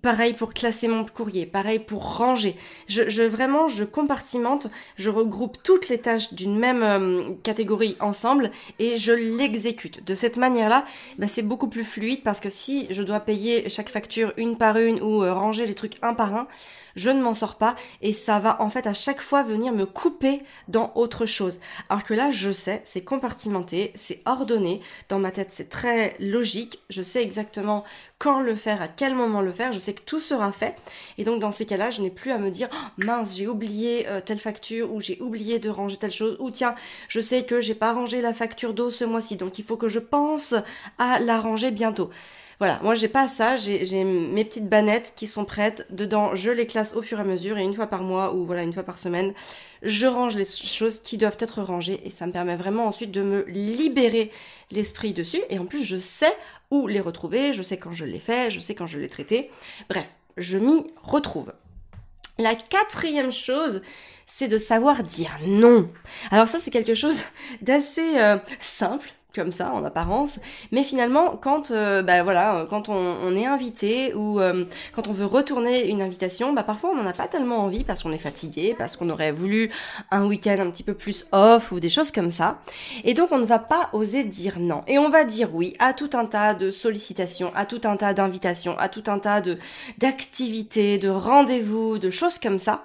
Pareil 0.01 0.31
pour 0.31 0.53
classer 0.53 0.87
mon 0.87 1.03
courrier, 1.03 1.45
pareil 1.45 1.79
pour 1.79 2.17
ranger. 2.17 2.55
Je, 2.87 3.23
vraiment, 3.23 3.67
je 3.67 3.83
compartimente, 3.83 4.67
je 4.95 5.09
regroupe 5.09 5.57
toutes 5.61 5.89
les 5.89 5.97
tâches 5.97 6.33
d'une 6.33 6.57
même 6.57 6.83
euh, 6.83 7.31
catégorie 7.43 7.97
ensemble 7.99 8.51
et 8.79 8.95
je 8.95 9.11
l'exécute. 9.11 10.05
De 10.05 10.15
cette 10.15 10.37
manière-là, 10.37 10.85
bah, 11.17 11.27
c'est 11.27 11.41
beaucoup 11.41 11.67
plus 11.67 11.83
fluide 11.83 12.23
parce 12.23 12.39
que 12.39 12.49
si 12.49 12.87
je 12.91 13.03
dois 13.03 13.19
payer 13.19 13.69
chaque 13.69 13.89
facture 13.89 14.31
une 14.37 14.55
par 14.55 14.77
une 14.77 15.01
ou 15.01 15.21
euh, 15.21 15.33
ranger 15.33 15.65
les 15.65 15.75
trucs 15.75 15.97
un 16.01 16.13
par 16.13 16.33
un, 16.33 16.47
je 16.95 17.09
ne 17.09 17.21
m'en 17.21 17.33
sors 17.33 17.55
pas 17.55 17.75
et 18.01 18.13
ça 18.13 18.39
va 18.39 18.61
en 18.61 18.69
fait 18.69 18.87
à 18.87 18.93
chaque 18.93 19.21
fois 19.21 19.43
venir 19.43 19.73
me 19.73 19.85
couper 19.85 20.41
dans 20.67 20.91
autre 20.95 21.25
chose. 21.25 21.59
Alors 21.89 22.03
que 22.03 22.13
là, 22.13 22.31
je 22.31 22.51
sais, 22.51 22.81
c'est 22.85 23.03
compartimenté, 23.03 23.91
c'est 23.95 24.21
ordonné, 24.25 24.81
dans 25.09 25.19
ma 25.19 25.31
tête 25.31 25.49
c'est 25.51 25.69
très 25.69 26.15
logique, 26.19 26.79
je 26.89 27.01
sais 27.01 27.23
exactement 27.23 27.83
quand 28.17 28.41
le 28.41 28.55
faire, 28.55 28.81
à 28.81 28.87
quel 28.87 29.15
moment 29.15 29.41
le 29.41 29.51
faire, 29.51 29.71
je 29.71 29.79
sais 29.79 29.93
que 29.93 30.01
tout 30.01 30.19
sera 30.19 30.51
fait 30.51 30.75
et 31.17 31.23
donc 31.23 31.39
dans 31.39 31.51
ces 31.51 31.65
cas-là, 31.65 31.91
je 31.91 32.01
n'ai 32.01 32.09
plus 32.09 32.31
à 32.31 32.37
me 32.37 32.49
dire 32.49 32.69
oh, 32.71 33.03
mince, 33.03 33.35
j'ai 33.35 33.47
oublié 33.47 34.07
euh, 34.07 34.21
telle 34.21 34.39
facture 34.39 34.93
ou 34.93 35.01
j'ai 35.01 35.21
oublié 35.21 35.59
de 35.59 35.69
ranger 35.69 35.97
telle 35.97 36.11
chose 36.11 36.37
ou 36.39 36.51
tiens, 36.51 36.75
je 37.07 37.21
sais 37.21 37.43
que 37.43 37.61
j'ai 37.61 37.75
pas 37.75 37.93
rangé 37.93 38.21
la 38.21 38.33
facture 38.33 38.73
d'eau 38.73 38.91
ce 38.91 39.05
mois-ci 39.05 39.37
donc 39.37 39.59
il 39.59 39.65
faut 39.65 39.77
que 39.77 39.89
je 39.89 39.99
pense 39.99 40.53
à 40.97 41.19
la 41.19 41.39
ranger 41.39 41.71
bientôt. 41.71 42.09
Voilà, 42.59 42.79
moi 42.83 42.93
j'ai 42.93 43.07
pas 43.07 43.29
ça, 43.29 43.55
j'ai 43.55 44.03
mes 44.03 44.43
petites 44.43 44.67
bannettes 44.67 45.13
qui 45.15 45.27
sont 45.27 45.45
prêtes. 45.45 45.87
Dedans, 45.91 46.35
je 46.35 46.51
les 46.51 46.67
classe 46.67 46.93
au 46.93 47.01
fur 47.01 47.17
et 47.17 47.21
à 47.21 47.23
mesure 47.23 47.57
et 47.57 47.63
une 47.63 47.73
fois 47.73 47.87
par 47.87 48.03
mois 48.03 48.33
ou 48.33 48.45
voilà 48.45 48.63
une 48.63 48.73
fois 48.73 48.83
par 48.83 48.97
semaine, 48.97 49.33
je 49.81 50.05
range 50.05 50.35
les 50.35 50.43
choses 50.43 50.99
qui 50.99 51.17
doivent 51.17 51.37
être 51.39 51.61
rangées 51.61 52.01
et 52.03 52.09
ça 52.09 52.27
me 52.27 52.33
permet 52.33 52.57
vraiment 52.57 52.85
ensuite 52.85 53.11
de 53.11 53.21
me 53.21 53.45
libérer 53.45 54.29
l'esprit 54.71 55.13
dessus 55.13 55.41
et 55.49 55.57
en 55.57 55.65
plus 55.65 55.85
je 55.85 55.95
sais 55.95 56.35
où 56.69 56.87
les 56.87 56.99
retrouver, 56.99 57.53
je 57.53 57.61
sais 57.61 57.77
quand 57.77 57.93
je 57.93 58.03
les 58.03 58.19
fais, 58.19 58.51
je 58.51 58.59
sais 58.59 58.75
quand 58.75 58.87
je 58.87 58.99
les 58.99 59.07
traité. 59.07 59.49
Bref, 59.89 60.09
je 60.35 60.57
m'y 60.57 60.91
retrouve. 61.01 61.53
La 62.39 62.55
quatrième 62.55 63.31
chose, 63.31 63.81
c'est 64.27 64.49
de 64.49 64.57
savoir 64.57 65.03
dire 65.03 65.37
non. 65.45 65.89
Alors 66.29 66.49
ça, 66.49 66.59
c'est 66.59 66.71
quelque 66.71 66.93
chose 66.93 67.23
d'assez 67.61 68.17
euh, 68.17 68.37
simple 68.59 69.09
comme 69.35 69.51
ça 69.51 69.71
en 69.71 69.83
apparence. 69.83 70.39
Mais 70.71 70.83
finalement 70.83 71.37
quand 71.37 71.71
euh, 71.71 72.01
bah 72.01 72.23
voilà 72.23 72.65
quand 72.69 72.89
on, 72.89 73.35
est 73.35 73.45
invité 73.45 74.13
ou 74.15 74.39
euh, 74.39 74.65
quand 74.93 75.07
on 75.07 75.13
veut 75.13 75.25
retourner 75.25 75.87
une 75.87 76.01
invitation 76.01 76.53
bah 76.53 76.63
parfois 76.63 76.91
on 76.91 76.95
n'en 76.95 77.07
a 77.07 77.13
pas 77.13 77.27
tellement 77.27 77.59
envie 77.59 77.83
parce 77.83 78.03
qu'on 78.03 78.11
est 78.11 78.17
fatigué 78.17 78.75
parce 78.77 78.97
qu'on 78.97 79.09
aurait 79.09 79.31
voulu 79.31 79.71
un 80.11 80.25
week-end 80.25 80.57
un 80.59 80.71
petit 80.71 80.83
peu 80.83 80.93
plus 80.93 81.27
off 81.31 81.71
ou 81.71 81.79
des 81.79 81.89
choses 81.89 82.11
comme 82.11 82.31
ça. 82.31 82.59
Et 83.03 83.13
donc 83.13 83.31
on 83.31 83.37
ne 83.37 83.45
va 83.45 83.59
pas 83.59 83.89
oser 83.93 84.23
dire 84.23 84.59
non. 84.59 84.83
Et 84.87 84.97
on 84.97 85.09
va 85.09 85.23
dire 85.23 85.49
oui 85.53 85.75
à 85.79 85.93
tout 85.93 86.09
un 86.13 86.25
tas 86.25 86.53
de 86.53 86.71
sollicitations 86.71 87.51
à 87.55 87.65
tout 87.65 87.81
un 87.83 87.97
tas 87.97 88.13
d'invitations 88.13 88.77
à 88.79 88.89
tout 88.89 89.03
un 89.07 89.19
tas 89.19 89.41
de 89.41 89.57
d'activités 89.99 90.97
de 90.97 91.09
rendez-vous 91.09 91.99
de 91.99 92.09
choses 92.09 92.39
comme 92.39 92.59
ça 92.59 92.83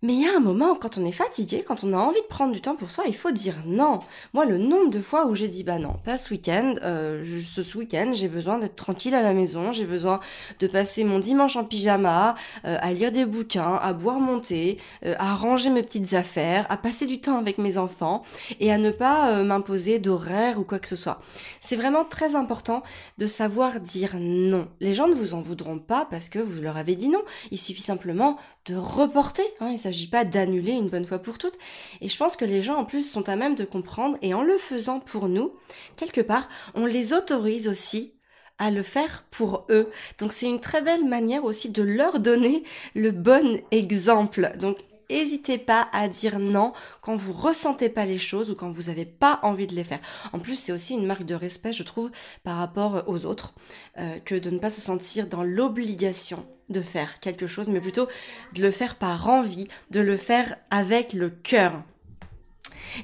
mais 0.00 0.12
il 0.12 0.20
y 0.20 0.28
a 0.28 0.36
un 0.36 0.40
moment, 0.40 0.76
quand 0.76 0.96
on 0.96 1.04
est 1.04 1.12
fatigué, 1.12 1.64
quand 1.66 1.82
on 1.82 1.92
a 1.92 1.96
envie 1.96 2.20
de 2.20 2.26
prendre 2.26 2.52
du 2.52 2.60
temps 2.60 2.76
pour 2.76 2.88
soi, 2.88 3.04
il 3.08 3.16
faut 3.16 3.32
dire 3.32 3.56
non. 3.66 3.98
Moi, 4.32 4.46
le 4.46 4.56
nombre 4.56 4.90
de 4.90 5.00
fois 5.00 5.26
où 5.26 5.34
j'ai 5.34 5.48
dit 5.48 5.64
bah 5.64 5.80
non, 5.80 5.94
pas 6.04 6.16
ce 6.16 6.30
week-end, 6.30 6.76
euh, 6.82 7.40
ce 7.40 7.76
week-end, 7.76 8.12
j'ai 8.12 8.28
besoin 8.28 8.58
d'être 8.58 8.76
tranquille 8.76 9.14
à 9.16 9.22
la 9.22 9.32
maison, 9.32 9.72
j'ai 9.72 9.86
besoin 9.86 10.20
de 10.60 10.66
passer 10.68 11.02
mon 11.02 11.18
dimanche 11.18 11.56
en 11.56 11.64
pyjama, 11.64 12.36
euh, 12.64 12.78
à 12.80 12.92
lire 12.92 13.10
des 13.10 13.26
bouquins, 13.26 13.74
à 13.74 13.92
boire 13.92 14.20
mon 14.20 14.38
thé, 14.38 14.78
euh, 15.04 15.16
à 15.18 15.34
ranger 15.34 15.70
mes 15.70 15.82
petites 15.82 16.14
affaires, 16.14 16.64
à 16.70 16.76
passer 16.76 17.06
du 17.06 17.20
temps 17.20 17.36
avec 17.36 17.58
mes 17.58 17.76
enfants 17.76 18.22
et 18.60 18.72
à 18.72 18.78
ne 18.78 18.92
pas 18.92 19.42
m'imposer 19.42 19.98
d'horaire 19.98 20.60
ou 20.60 20.64
quoi 20.64 20.78
que 20.78 20.86
ce 20.86 20.94
soit. 20.94 21.20
C'est 21.58 21.76
vraiment 21.76 22.04
très 22.04 22.36
important 22.36 22.84
de 23.18 23.26
savoir 23.26 23.80
dire 23.80 24.16
non. 24.20 24.68
Les 24.78 24.94
gens 24.94 25.08
ne 25.08 25.14
vous 25.14 25.34
en 25.34 25.40
voudront 25.40 25.80
pas 25.80 26.06
parce 26.08 26.28
que 26.28 26.38
vous 26.38 26.60
leur 26.60 26.76
avez 26.76 26.94
dit 26.94 27.08
non. 27.08 27.22
Il 27.50 27.58
suffit 27.58 27.82
simplement 27.82 28.38
de 28.68 28.76
reporter. 28.76 29.44
Hein, 29.60 29.76
s'agit 29.76 30.08
pas 30.08 30.24
d'annuler 30.24 30.72
une 30.72 30.88
bonne 30.88 31.06
fois 31.06 31.18
pour 31.18 31.38
toutes. 31.38 31.58
Et 32.00 32.08
je 32.08 32.16
pense 32.16 32.36
que 32.36 32.44
les 32.44 32.62
gens 32.62 32.76
en 32.76 32.84
plus 32.84 33.08
sont 33.08 33.28
à 33.28 33.36
même 33.36 33.54
de 33.54 33.64
comprendre 33.64 34.18
et 34.22 34.34
en 34.34 34.42
le 34.42 34.58
faisant 34.58 35.00
pour 35.00 35.28
nous, 35.28 35.52
quelque 35.96 36.20
part, 36.20 36.48
on 36.74 36.86
les 36.86 37.12
autorise 37.12 37.68
aussi 37.68 38.14
à 38.58 38.70
le 38.70 38.82
faire 38.82 39.24
pour 39.30 39.66
eux. 39.70 39.90
Donc 40.18 40.32
c'est 40.32 40.46
une 40.46 40.60
très 40.60 40.82
belle 40.82 41.04
manière 41.04 41.44
aussi 41.44 41.70
de 41.70 41.82
leur 41.82 42.18
donner 42.18 42.64
le 42.94 43.12
bon 43.12 43.60
exemple. 43.70 44.52
Donc 44.58 44.78
N'hésitez 45.10 45.56
pas 45.56 45.88
à 45.92 46.06
dire 46.06 46.38
non 46.38 46.74
quand 47.00 47.16
vous 47.16 47.32
ressentez 47.32 47.88
pas 47.88 48.04
les 48.04 48.18
choses 48.18 48.50
ou 48.50 48.54
quand 48.54 48.68
vous 48.68 48.84
n'avez 48.84 49.06
pas 49.06 49.40
envie 49.42 49.66
de 49.66 49.74
les 49.74 49.84
faire. 49.84 50.00
En 50.34 50.38
plus, 50.38 50.56
c'est 50.56 50.70
aussi 50.70 50.92
une 50.92 51.06
marque 51.06 51.24
de 51.24 51.34
respect, 51.34 51.72
je 51.72 51.82
trouve, 51.82 52.10
par 52.44 52.58
rapport 52.58 53.04
aux 53.06 53.24
autres, 53.24 53.54
euh, 53.96 54.18
que 54.18 54.34
de 54.34 54.50
ne 54.50 54.58
pas 54.58 54.70
se 54.70 54.82
sentir 54.82 55.26
dans 55.26 55.42
l'obligation 55.42 56.46
de 56.68 56.80
faire 56.80 57.20
quelque 57.20 57.46
chose, 57.46 57.68
mais 57.68 57.80
plutôt 57.80 58.08
de 58.54 58.62
le 58.62 58.70
faire 58.70 58.96
par 58.96 59.28
envie, 59.28 59.68
de 59.90 60.00
le 60.00 60.16
faire 60.16 60.56
avec 60.70 61.12
le 61.12 61.30
cœur. 61.30 61.82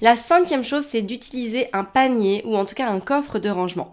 La 0.01 0.17
cinquième 0.17 0.65
chose, 0.65 0.87
c'est 0.89 1.03
d'utiliser 1.03 1.69
un 1.73 1.85
panier 1.85 2.43
ou 2.47 2.57
en 2.57 2.65
tout 2.65 2.75
cas 2.75 2.91
un 2.91 3.01
coffre 3.01 3.39
de 3.39 3.49
rangement. 3.49 3.93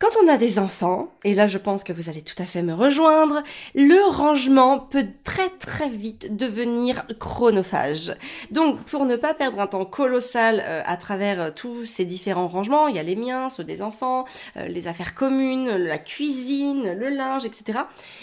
Quand 0.00 0.08
on 0.24 0.28
a 0.28 0.38
des 0.38 0.58
enfants, 0.58 1.12
et 1.24 1.34
là 1.34 1.46
je 1.46 1.58
pense 1.58 1.84
que 1.84 1.92
vous 1.92 2.08
allez 2.08 2.22
tout 2.22 2.42
à 2.42 2.46
fait 2.46 2.62
me 2.62 2.72
rejoindre, 2.72 3.42
le 3.74 4.10
rangement 4.10 4.78
peut 4.78 5.04
très 5.24 5.50
très 5.50 5.90
vite 5.90 6.34
devenir 6.34 7.04
chronophage. 7.18 8.14
Donc 8.50 8.82
pour 8.84 9.04
ne 9.04 9.16
pas 9.16 9.34
perdre 9.34 9.60
un 9.60 9.66
temps 9.66 9.84
colossal 9.84 10.64
euh, 10.64 10.80
à 10.86 10.96
travers 10.96 11.38
euh, 11.42 11.50
tous 11.54 11.84
ces 11.84 12.06
différents 12.06 12.46
rangements, 12.46 12.88
il 12.88 12.96
y 12.96 12.98
a 12.98 13.02
les 13.02 13.14
miens, 13.14 13.50
ceux 13.50 13.62
des 13.62 13.82
enfants, 13.82 14.24
euh, 14.56 14.68
les 14.68 14.86
affaires 14.86 15.14
communes, 15.14 15.68
la 15.76 15.98
cuisine, 15.98 16.94
le 16.94 17.10
linge, 17.10 17.44
etc. 17.44 17.80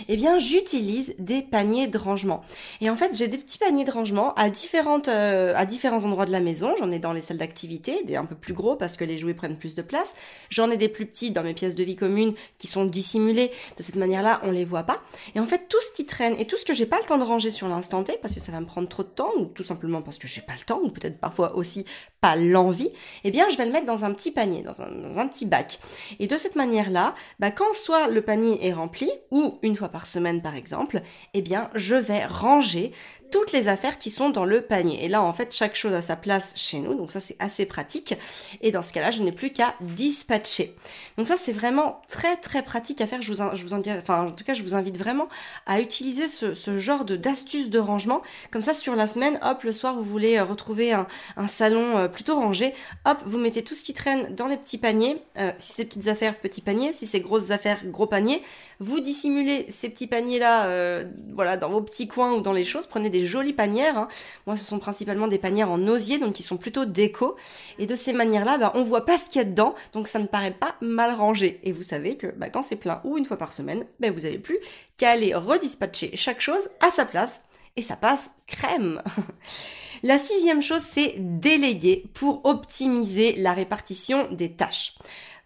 Eh 0.08 0.16
bien 0.16 0.40
j'utilise 0.40 1.14
des 1.20 1.44
paniers 1.44 1.86
de 1.86 2.00
rangement. 2.00 2.44
Et 2.82 2.90
en 2.90 2.96
fait 2.96 3.12
j'ai 3.14 3.28
des 3.28 3.38
petits 3.38 3.60
paniers 3.60 3.86
de 3.86 3.92
rangement 3.92 4.34
à 4.34 4.46
à 4.46 5.66
différents 5.66 6.06
endroits 6.06 6.26
de 6.26 6.32
la 6.32 6.40
maison. 6.40 6.74
J'en 6.80 6.90
ai 6.90 6.98
dans 6.98 7.14
les 7.14 7.22
salles 7.22 7.38
d'activité, 7.38 8.04
des 8.04 8.16
un 8.16 8.26
peu 8.26 8.34
plus 8.34 8.56
gros 8.56 8.76
parce 8.76 8.98
que 8.98 9.04
les 9.04 9.20
jouets 9.20 9.36
prennent 9.36 9.60
plus 9.60 9.76
de 9.76 9.84
place. 9.84 10.16
J'en 10.50 10.72
ai 10.72 10.78
des 10.78 10.90
plus 10.90 11.06
petits 11.06 11.30
dans 11.30 11.44
mes 11.44 11.54
pièces 11.54 11.67
de 11.76 11.84
vie 11.84 11.96
commune 11.96 12.34
qui 12.58 12.68
sont 12.68 12.86
dissimulées. 12.86 13.52
De 13.78 13.84
cette 13.84 13.96
manière-là, 13.96 14.42
on 14.44 14.52
les 14.52 14.66
voit 14.66 14.84
pas. 14.84 15.02
Et 15.36 15.40
en 15.40 15.46
fait, 15.46 15.68
tout 15.70 15.82
ce 15.82 15.96
qui 15.96 16.06
traîne 16.06 16.36
et 16.40 16.46
tout 16.46 16.58
ce 16.58 16.66
que 16.66 16.74
j'ai 16.74 16.86
pas 16.86 17.00
le 17.00 17.06
temps 17.06 17.18
de 17.18 17.24
ranger 17.24 17.52
sur 17.52 17.68
l'instant 17.68 18.04
T 18.04 18.18
parce 18.22 18.34
que 18.34 18.40
ça 18.40 18.52
va 18.52 18.60
me 18.60 18.66
prendre 18.66 18.88
trop 18.88 19.04
de 19.04 19.10
temps 19.10 19.32
ou 19.38 19.46
tout 19.46 19.64
simplement 19.64 20.02
parce 20.02 20.18
que 20.18 20.28
j'ai 20.28 20.42
pas 20.42 20.54
le 20.54 20.66
temps 20.66 20.80
ou 20.84 20.90
peut-être 20.90 21.20
parfois 21.20 21.56
aussi 21.56 21.86
pas 22.22 22.36
l'envie, 22.36 22.92
eh 23.24 23.32
bien, 23.32 23.48
je 23.50 23.58
vais 23.58 23.66
le 23.66 23.72
mettre 23.72 23.86
dans 23.86 24.04
un 24.04 24.14
petit 24.14 24.32
panier, 24.32 24.64
dans 24.64 24.82
un, 24.82 25.28
petit 25.28 25.46
bac. 25.46 25.80
Et 26.20 26.28
de 26.28 26.38
cette 26.38 26.56
manière-là, 26.56 27.14
bah, 27.40 27.52
quand 27.52 27.74
soit 27.76 28.08
le 28.08 28.22
panier 28.22 28.66
est 28.66 28.74
rempli 28.74 29.10
ou 29.30 29.60
une 29.62 29.76
fois 29.76 29.90
par 29.90 30.08
semaine 30.08 30.42
par 30.42 30.56
exemple, 30.56 31.02
eh 31.34 31.42
bien, 31.42 31.70
je 31.76 31.96
vais 31.96 32.26
ranger 32.26 32.92
toutes 33.32 33.52
les 33.52 33.68
affaires 33.68 33.98
qui 33.98 34.12
sont 34.12 34.30
dans 34.30 34.46
le 34.46 34.62
panier. 34.62 35.04
Et 35.06 35.10
là, 35.10 35.22
en 35.22 35.34
fait, 35.34 35.54
chaque 35.54 35.76
chose 35.76 35.94
a 35.94 36.02
sa 36.02 36.16
place 36.16 36.54
chez 36.56 36.80
nous, 36.80 36.94
donc 36.96 37.12
ça 37.12 37.20
c'est 37.20 37.36
assez 37.40 37.66
pratique. 37.66 38.16
Et 38.62 38.72
dans 38.72 38.82
ce 38.82 38.94
cas-là, 38.94 39.12
je 39.12 39.22
n'ai 39.24 39.32
plus 39.32 39.52
qu'à 39.52 39.76
dispatcher. 39.82 40.76
Donc 41.18 41.28
ça 41.28 41.36
c'est 41.38 41.54
vraiment 41.54 42.02
très 42.08 42.36
très 42.38 42.62
pratique 42.62 43.02
à 43.02 43.08
faire. 43.08 43.22
Je 43.22 43.34
vous, 43.34 43.56
je 43.56 43.64
vous 43.64 43.74
en, 43.74 43.82
enfin, 43.98 44.28
en 44.28 44.32
tout 44.32 44.44
cas, 44.44 44.54
je 44.54 44.64
vous 44.64 44.76
invite 44.76 44.98
vraiment 44.98 45.28
à 45.66 45.82
utiliser 45.82 46.28
ce, 46.28 46.78
genre 46.78 47.06
de 47.06 47.16
d'astuces 47.16 47.70
de 47.70 47.80
rangement. 47.80 48.22
Comme 48.52 48.62
ça, 48.62 48.74
sur 48.74 48.96
la 48.96 49.08
semaine, 49.08 49.40
hop, 49.42 49.64
le 49.64 49.72
soir, 49.72 49.96
vous 49.96 50.04
voulez 50.04 50.38
euh, 50.38 50.44
retrouver 50.44 50.94
un, 50.94 51.08
un 51.36 51.48
salon 51.48 51.98
euh, 51.98 52.08
plutôt 52.08 52.36
rangé, 52.36 52.74
hop, 53.06 53.18
vous 53.26 53.38
mettez 53.38 53.64
tout 53.64 53.76
ce 53.76 53.84
qui 53.84 53.94
traîne 53.94 54.36
dans 54.36 54.48
les 54.48 54.58
petits 54.58 54.78
paniers. 54.78 55.22
Euh, 55.38 55.52
si 55.58 55.74
c'est 55.74 55.86
petites 55.86 56.08
affaires, 56.08 56.38
petits 56.40 56.62
paniers. 56.62 56.94
Si 56.94 57.06
c'est 57.06 57.20
grosses 57.20 57.52
affaires, 57.52 57.82
gros 57.86 58.08
paniers. 58.08 58.42
Vous 58.80 59.00
dissimulez 59.00 59.66
ces 59.70 59.90
petits 59.90 60.06
paniers-là, 60.06 60.68
euh, 60.68 61.06
voilà, 61.34 61.58
dans 61.58 61.70
vos 61.70 61.82
petits 61.82 62.08
coins 62.08 62.34
ou 62.34 62.42
dans 62.42 62.52
les 62.52 62.64
choses. 62.64 62.86
Prenez 62.86 63.10
des 63.10 63.26
jolies 63.26 63.54
panières. 63.54 63.98
Hein. 63.98 64.08
Moi, 64.46 64.56
ce 64.56 64.64
sont 64.64 64.78
principalement 64.78 65.28
des 65.28 65.40
panières 65.40 65.72
en 65.72 65.88
osier, 65.88 66.20
donc 66.20 66.34
qui 66.34 66.44
sont 66.44 66.58
plutôt 66.58 66.86
déco. 66.86 67.36
Et 67.80 67.88
de 67.88 67.96
ces 67.96 68.14
manières-là, 68.14 68.58
bah, 68.58 68.72
on 68.76 68.84
voit 68.84 69.06
pas 69.06 69.18
ce 69.18 69.30
qu'il 69.30 69.40
y 69.40 69.46
a 69.46 69.48
dedans, 69.48 69.74
donc 69.94 70.08
ça 70.08 70.20
ne 70.20 70.28
paraît 70.28 70.52
pas 70.52 70.76
mal 70.82 71.12
rangé. 71.12 71.60
Et 71.64 71.72
vous 71.72 71.84
savez 71.84 72.18
que 72.18 72.28
bah, 72.28 72.50
quand 72.50 72.62
c'est 72.62 72.76
plein 72.76 73.02
ou 73.04 73.18
une 73.18 73.26
fois 73.26 73.38
par 73.38 73.52
semaine, 73.52 73.86
bah, 74.00 74.12
vous 74.12 74.26
avez 74.26 74.40
plus 74.40 74.60
qu'à 74.98 75.12
aller 75.12 75.34
redispatcher 75.34 76.12
chaque 76.16 76.42
chose 76.42 76.70
à 76.80 76.92
sa 76.92 77.06
place. 77.06 77.46
Et 77.78 77.82
ça 77.82 77.96
passe 77.96 78.32
crème. 78.48 79.02
La 80.04 80.20
sixième 80.20 80.62
chose, 80.62 80.84
c'est 80.84 81.16
déléguer 81.18 82.06
pour 82.14 82.46
optimiser 82.46 83.36
la 83.38 83.54
répartition 83.54 84.28
des 84.32 84.52
tâches. 84.52 84.96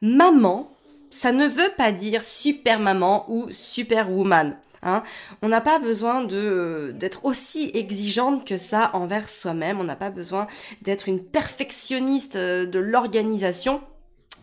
Maman 0.01 0.69
ça 1.11 1.31
ne 1.31 1.47
veut 1.47 1.71
pas 1.77 1.91
dire 1.91 2.23
super 2.23 2.79
maman 2.79 3.25
ou 3.29 3.49
super 3.51 4.09
woman. 4.09 4.57
Hein. 4.81 5.03
On 5.43 5.49
n'a 5.49 5.61
pas 5.61 5.77
besoin 5.77 6.23
de 6.23 6.95
d'être 6.97 7.25
aussi 7.25 7.69
exigeante 7.75 8.47
que 8.47 8.57
ça 8.57 8.89
envers 8.93 9.29
soi-même. 9.29 9.79
On 9.79 9.83
n'a 9.83 9.95
pas 9.95 10.09
besoin 10.09 10.47
d'être 10.81 11.07
une 11.07 11.23
perfectionniste 11.23 12.35
euh, 12.35 12.65
de 12.65 12.79
l'organisation 12.79 13.81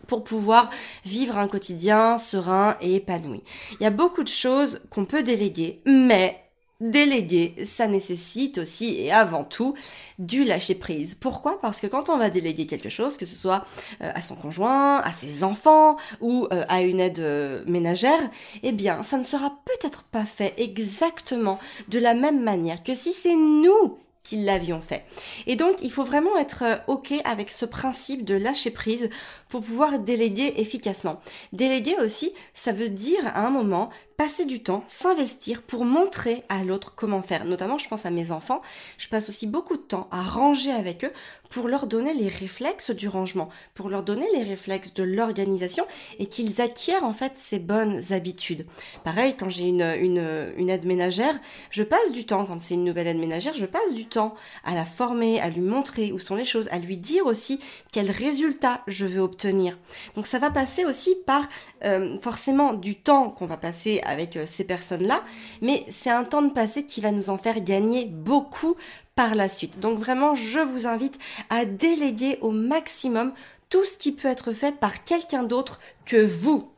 pour 0.07 0.25
pouvoir 0.25 0.71
vivre 1.05 1.39
un 1.39 1.49
quotidien 1.49 2.19
serein 2.19 2.77
et 2.81 2.95
épanoui. 2.95 3.43
Il 3.81 3.83
y 3.83 3.87
a 3.87 3.91
beaucoup 3.91 4.23
de 4.23 4.29
choses 4.29 4.81
qu'on 4.91 5.05
peut 5.05 5.23
déléguer, 5.23 5.83
mais 5.85 6.48
Déléguer, 6.81 7.57
ça 7.65 7.89
nécessite 7.89 8.59
aussi 8.59 9.01
et 9.01 9.11
avant 9.11 9.43
tout 9.43 9.75
du 10.21 10.45
lâcher 10.45 10.77
prise. 10.77 11.17
Pourquoi? 11.17 11.61
Parce 11.61 11.81
que 11.81 11.89
quand 11.89 12.09
on 12.09 12.19
va 12.19 12.31
déléguer 12.31 12.67
quelque 12.67 12.89
chose, 12.89 13.17
que 13.17 13.27
ce 13.27 13.35
soit 13.35 13.65
euh, 14.01 14.13
à 14.15 14.23
son 14.23 14.37
conjoint, 14.37 14.99
à 14.99 15.11
ses 15.11 15.43
enfants 15.43 15.97
ou 16.21 16.47
euh, 16.53 16.65
à 16.69 16.83
une 16.83 17.01
aide 17.01 17.19
euh, 17.19 17.65
ménagère, 17.67 18.31
eh 18.63 18.71
bien, 18.71 19.03
ça 19.03 19.19
ne 19.19 19.25
sera 19.25 19.59
peut-être 19.65 20.05
pas 20.05 20.25
fait 20.25 20.55
exactement 20.57 21.59
de 21.89 21.99
la 21.99 22.15
même 22.15 22.45
manière 22.45 22.85
que 22.85 22.95
si 22.95 23.11
c'est 23.11 23.35
nous 23.35 23.99
qui 24.23 24.37
l'avions 24.37 24.81
fait. 24.81 25.05
Et 25.49 25.57
donc, 25.57 25.79
il 25.83 25.91
faut 25.91 26.05
vraiment 26.05 26.37
être 26.37 26.83
OK 26.87 27.13
avec 27.25 27.51
ce 27.51 27.65
principe 27.65 28.25
de 28.25 28.35
lâcher 28.35 28.71
prise 28.71 29.11
pour 29.49 29.63
pouvoir 29.63 29.99
déléguer 29.99 30.53
efficacement. 30.59 31.21
Déléguer 31.53 31.97
aussi, 32.05 32.33
ça 32.53 32.73
veut 32.73 32.91
dire 32.91 33.27
à 33.27 33.47
un 33.47 33.51
moment 33.51 33.91
passer 34.19 34.47
du 34.47 34.65
temps, 34.65 34.83
s'investir 34.89 35.63
pour 35.63 35.85
montrer 35.85 36.43
à 36.49 36.65
l'autre 36.65 36.93
comment 36.97 37.23
faire. 37.23 37.45
Notamment, 37.45 37.79
je 37.79 37.87
pense 37.87 38.05
à 38.05 38.11
mes 38.11 38.33
enfants, 38.33 38.63
je 38.99 39.07
passe 39.07 39.29
aussi 39.29 39.47
beaucoup 39.47 39.77
de 39.77 39.83
temps 39.83 40.09
à 40.11 40.25
ranger 40.25 40.73
avec 40.73 41.05
eux 41.05 41.13
pour 41.51 41.69
leur 41.69 41.87
donner 41.87 42.13
les 42.15 42.29
réflexes 42.29 42.91
du 42.91 43.09
rangement, 43.09 43.49
pour 43.75 43.89
leur 43.89 44.03
donner 44.03 44.27
les 44.35 44.43
réflexes 44.43 44.93
de 44.95 45.03
l'organisation 45.03 45.87
et 46.19 46.27
qu'ils 46.27 46.61
acquièrent 46.61 47.05
en 47.05 47.13
fait 47.13 47.33
ces 47.37 47.61
bonnes 47.61 48.13
habitudes. 48.13 48.67
Pareil, 49.05 49.37
quand 49.39 49.49
j'ai 49.49 49.69
une, 49.69 49.81
aide 49.81 50.85
ménagère, 50.85 51.39
je 51.71 51.85
passe 51.85 52.13
du 52.13 52.27
temps, 52.27 52.45
quand 52.45 52.61
c'est 52.61 52.75
une 52.75 52.85
nouvelle 52.85 53.07
aide 53.07 53.19
ménagère, 53.19 53.55
je 53.55 53.67
passe 53.67 53.95
du 53.95 54.07
temps 54.07 54.35
à 54.65 54.75
la 54.75 54.85
former, 54.85 55.41
à 55.41 55.49
lui 55.49 55.61
montrer 55.61 56.13
où 56.13 56.19
sont 56.19 56.35
les 56.35 56.45
choses, 56.45 56.69
à 56.73 56.79
lui 56.79 56.97
dire 56.97 57.25
aussi 57.27 57.61
quels 57.93 58.11
résultats 58.11 58.83
je 58.89 59.07
veux 59.07 59.21
obtenir. 59.21 59.79
Donc 60.17 60.27
ça 60.27 60.41
va 60.41 60.51
passer 60.51 60.85
aussi 60.85 61.15
par 61.25 61.43
euh, 61.85 62.19
forcément 62.19 62.73
du 62.73 62.97
temps 62.97 63.31
qu'on 63.31 63.47
va 63.47 63.57
passer 63.57 64.03
avec 64.09 64.37
euh, 64.37 64.45
ces 64.47 64.65
personnes-là, 64.65 65.23
mais 65.63 65.85
c'est 65.91 66.11
un 66.11 66.25
temps 66.25 66.43
de 66.43 66.53
passé 66.53 66.85
qui 66.85 67.01
va 67.01 67.13
nous 67.13 67.31
en 67.31 67.39
faire 67.39 67.61
gagner 67.61 68.07
beaucoup 68.07 68.77
par 69.15 69.35
la 69.35 69.49
suite. 69.49 69.81
Donc 69.81 69.99
vraiment, 69.99 70.35
je 70.35 70.61
vous 70.61 70.87
invite 70.87 71.19
à 71.51 71.65
déléguer 71.65 72.39
au 72.41 72.51
maximum 72.51 73.33
tout 73.71 73.85
ce 73.85 73.99
qui 73.99 74.13
peut 74.13 74.29
être 74.29 74.53
fait 74.53 74.77
par 74.77 75.05
quelqu'un 75.05 75.43
d'autre 75.43 75.81
que 76.07 76.25
vous. 76.25 76.71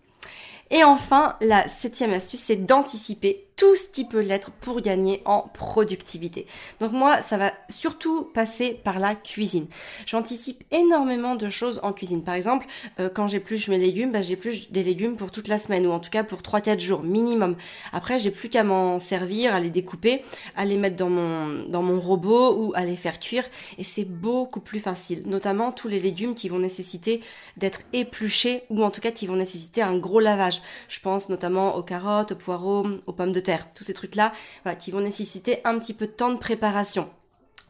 Et 0.71 0.85
enfin, 0.85 1.37
la 1.41 1.67
septième 1.67 2.13
astuce, 2.13 2.41
c'est 2.41 2.65
d'anticiper 2.65 3.47
tout 3.61 3.77
ce 3.77 3.91
qui 3.91 4.07
peut 4.07 4.21
l'être 4.21 4.51
pour 4.53 4.81
gagner 4.81 5.21
en 5.27 5.43
productivité. 5.43 6.47
Donc 6.81 6.93
moi, 6.93 7.21
ça 7.21 7.37
va 7.37 7.53
surtout 7.69 8.25
passer 8.25 8.73
par 8.73 8.99
la 8.99 9.15
cuisine. 9.15 9.67
J'anticipe 10.07 10.65
énormément 10.71 11.37
de 11.37 11.51
choses 11.51 11.79
en 11.83 11.93
cuisine. 11.93 12.25
Par 12.25 12.37
exemple, 12.37 12.67
euh, 13.01 13.11
quand 13.15 13.27
j'épluche 13.27 13.69
mes 13.69 13.77
légumes, 13.77 14.13
bah, 14.13 14.23
j'épluche 14.23 14.71
des 14.71 14.83
légumes 14.83 15.15
pour 15.15 15.31
toute 15.31 15.47
la 15.47 15.59
semaine 15.59 15.87
ou 15.87 15.91
en 15.91 16.01
tout 16.01 16.09
cas 16.09 16.25
pour 16.25 16.41
3-4 16.41 16.81
jours 16.81 17.03
minimum. 17.03 17.55
Après, 17.93 18.19
j'ai 18.19 18.31
plus 18.31 18.49
qu'à 18.49 18.65
m'en 18.65 18.99
servir, 18.99 19.55
à 19.55 19.61
les 19.61 19.69
découper, 19.69 20.25
à 20.57 20.65
les 20.65 20.79
mettre 20.79 20.97
dans 20.97 21.11
mon, 21.11 21.65
dans 21.69 21.83
mon 21.83 22.01
robot 22.01 22.57
ou 22.57 22.73
à 22.75 22.87
les 22.87 22.97
faire 22.97 23.21
cuire 23.21 23.45
et 23.77 23.85
c'est 23.85 24.07
beaucoup 24.07 24.61
plus 24.61 24.81
facile. 24.81 25.25
Notamment 25.27 25.71
tous 25.71 25.89
les 25.89 26.01
légumes 26.01 26.35
qui 26.35 26.49
vont 26.49 26.61
nécessiter 26.61 27.21
d'être 27.59 27.83
épluchés 27.93 28.63
ou 28.71 28.83
en 28.83 28.91
tout 28.91 29.03
cas 29.03 29.11
qui 29.11 29.27
vont 29.27 29.37
nécessiter 29.37 29.83
un 29.83 29.99
gros 29.99 30.21
lavage. 30.21 30.63
Je 30.89 31.01
pense 31.01 31.29
notamment 31.29 31.77
aux 31.77 31.83
carottes, 31.83 32.33
aux 32.33 32.37
poireaux, 32.37 32.87
aux 33.07 33.13
pommes 33.13 33.33
de 33.33 33.41
terre 33.41 33.50
tous 33.75 33.85
ces 33.85 33.95
trucs-là, 33.95 34.33
qui 34.79 34.91
vont 34.91 35.01
nécessiter 35.01 35.61
un 35.65 35.79
petit 35.79 35.95
peu 35.95 36.07
de 36.07 36.13
temps 36.13 36.33
de 36.33 36.39
préparation. 36.39 37.11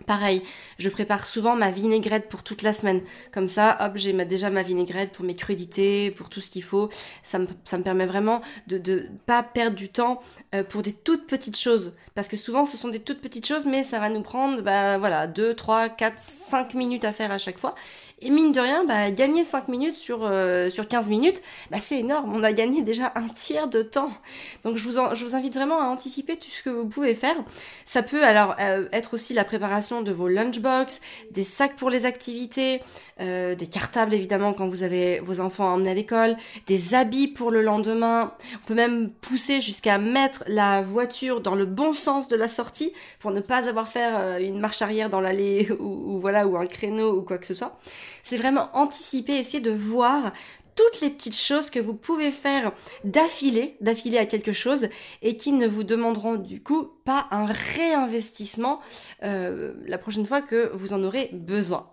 Pareil, 0.06 0.42
je 0.78 0.88
prépare 0.88 1.26
souvent 1.26 1.56
ma 1.56 1.70
vinaigrette 1.70 2.28
pour 2.28 2.42
toute 2.42 2.62
la 2.62 2.72
semaine. 2.72 3.02
Comme 3.32 3.48
ça, 3.48 3.76
hop, 3.80 3.92
j'ai 3.96 4.12
déjà 4.24 4.50
ma 4.50 4.62
vinaigrette 4.62 5.12
pour 5.12 5.24
mes 5.24 5.34
crudités, 5.36 6.10
pour 6.10 6.28
tout 6.28 6.40
ce 6.40 6.50
qu'il 6.50 6.62
faut. 6.62 6.88
Ça 7.22 7.38
me, 7.38 7.82
permet 7.82 8.06
vraiment 8.06 8.42
de 8.66 8.78
ne 8.78 9.00
pas 9.26 9.42
perdre 9.42 9.76
du 9.76 9.88
temps 9.88 10.20
euh, 10.54 10.62
pour 10.62 10.82
des 10.82 10.92
toutes 10.92 11.26
petites 11.26 11.58
choses. 11.58 11.92
Parce 12.14 12.28
que 12.28 12.36
souvent, 12.36 12.66
ce 12.66 12.76
sont 12.76 12.88
des 12.88 13.00
toutes 13.00 13.20
petites 13.20 13.46
choses, 13.46 13.66
mais 13.66 13.84
ça 13.84 13.98
va 13.98 14.08
nous 14.08 14.22
prendre, 14.22 14.62
bah, 14.62 14.98
voilà, 14.98 15.26
2, 15.26 15.54
3, 15.54 15.88
4, 15.88 16.18
5 16.18 16.74
minutes 16.74 17.04
à 17.04 17.12
faire 17.12 17.30
à 17.30 17.38
chaque 17.38 17.58
fois. 17.58 17.74
Et 18.22 18.28
mine 18.28 18.52
de 18.52 18.60
rien, 18.60 18.84
bah, 18.84 19.10
gagner 19.10 19.44
5 19.46 19.68
minutes 19.68 19.96
sur, 19.96 20.24
euh, 20.24 20.68
sur 20.68 20.86
15 20.86 21.08
minutes, 21.08 21.42
bah, 21.70 21.78
c'est 21.80 21.98
énorme. 21.98 22.34
On 22.34 22.42
a 22.42 22.52
gagné 22.52 22.82
déjà 22.82 23.12
un 23.14 23.28
tiers 23.28 23.66
de 23.66 23.80
temps. 23.82 24.10
Donc 24.62 24.76
je 24.76 24.86
vous, 24.86 24.98
je 25.14 25.24
vous 25.24 25.34
invite 25.34 25.54
vraiment 25.54 25.80
à 25.80 25.84
anticiper 25.84 26.36
tout 26.36 26.50
ce 26.50 26.62
que 26.62 26.68
vous 26.68 26.84
pouvez 26.86 27.14
faire. 27.14 27.36
Ça 27.86 28.02
peut 28.02 28.22
alors 28.22 28.56
euh, 28.60 28.88
être 28.92 29.14
aussi 29.14 29.32
la 29.32 29.44
préparation 29.44 29.89
de 29.90 30.12
vos 30.12 30.28
lunchbox, 30.28 31.00
des 31.32 31.44
sacs 31.44 31.76
pour 31.76 31.90
les 31.90 32.06
activités, 32.06 32.80
euh, 33.20 33.54
des 33.54 33.66
cartables 33.66 34.14
évidemment 34.14 34.52
quand 34.54 34.68
vous 34.68 34.82
avez 34.82 35.20
vos 35.20 35.40
enfants 35.40 35.68
à 35.68 35.72
emmener 35.72 35.90
à 35.90 35.94
l'école, 35.94 36.36
des 36.66 36.94
habits 36.94 37.28
pour 37.28 37.50
le 37.50 37.60
lendemain. 37.60 38.32
On 38.62 38.66
peut 38.66 38.74
même 38.74 39.10
pousser 39.10 39.60
jusqu'à 39.60 39.98
mettre 39.98 40.44
la 40.46 40.80
voiture 40.80 41.40
dans 41.40 41.54
le 41.54 41.66
bon 41.66 41.92
sens 41.92 42.28
de 42.28 42.36
la 42.36 42.48
sortie 42.48 42.92
pour 43.18 43.32
ne 43.32 43.40
pas 43.40 43.68
avoir 43.68 43.88
faire 43.88 44.12
euh, 44.16 44.38
une 44.38 44.60
marche 44.60 44.80
arrière 44.80 45.10
dans 45.10 45.20
l'allée 45.20 45.68
ou, 45.80 46.20
voilà 46.20 46.46
ou 46.46 46.56
un 46.56 46.66
créneau 46.66 47.16
ou 47.16 47.22
quoi 47.22 47.38
que 47.38 47.46
ce 47.46 47.54
soit. 47.54 47.78
C'est 48.22 48.36
vraiment 48.36 48.70
anticiper, 48.74 49.34
essayer 49.34 49.60
de 49.60 49.72
voir 49.72 50.32
toutes 50.74 51.00
les 51.00 51.10
petites 51.10 51.36
choses 51.36 51.70
que 51.70 51.78
vous 51.78 51.94
pouvez 51.94 52.30
faire 52.30 52.72
d'affilée, 53.04 53.76
d'affilée 53.80 54.18
à 54.18 54.26
quelque 54.26 54.52
chose 54.52 54.88
et 55.22 55.36
qui 55.36 55.52
ne 55.52 55.66
vous 55.66 55.84
demanderont 55.84 56.36
du 56.36 56.62
coup 56.62 56.90
pas 57.04 57.26
un 57.30 57.46
réinvestissement 57.46 58.80
euh, 59.22 59.72
la 59.86 59.98
prochaine 59.98 60.26
fois 60.26 60.42
que 60.42 60.70
vous 60.74 60.92
en 60.92 61.02
aurez 61.02 61.30
besoin. 61.32 61.88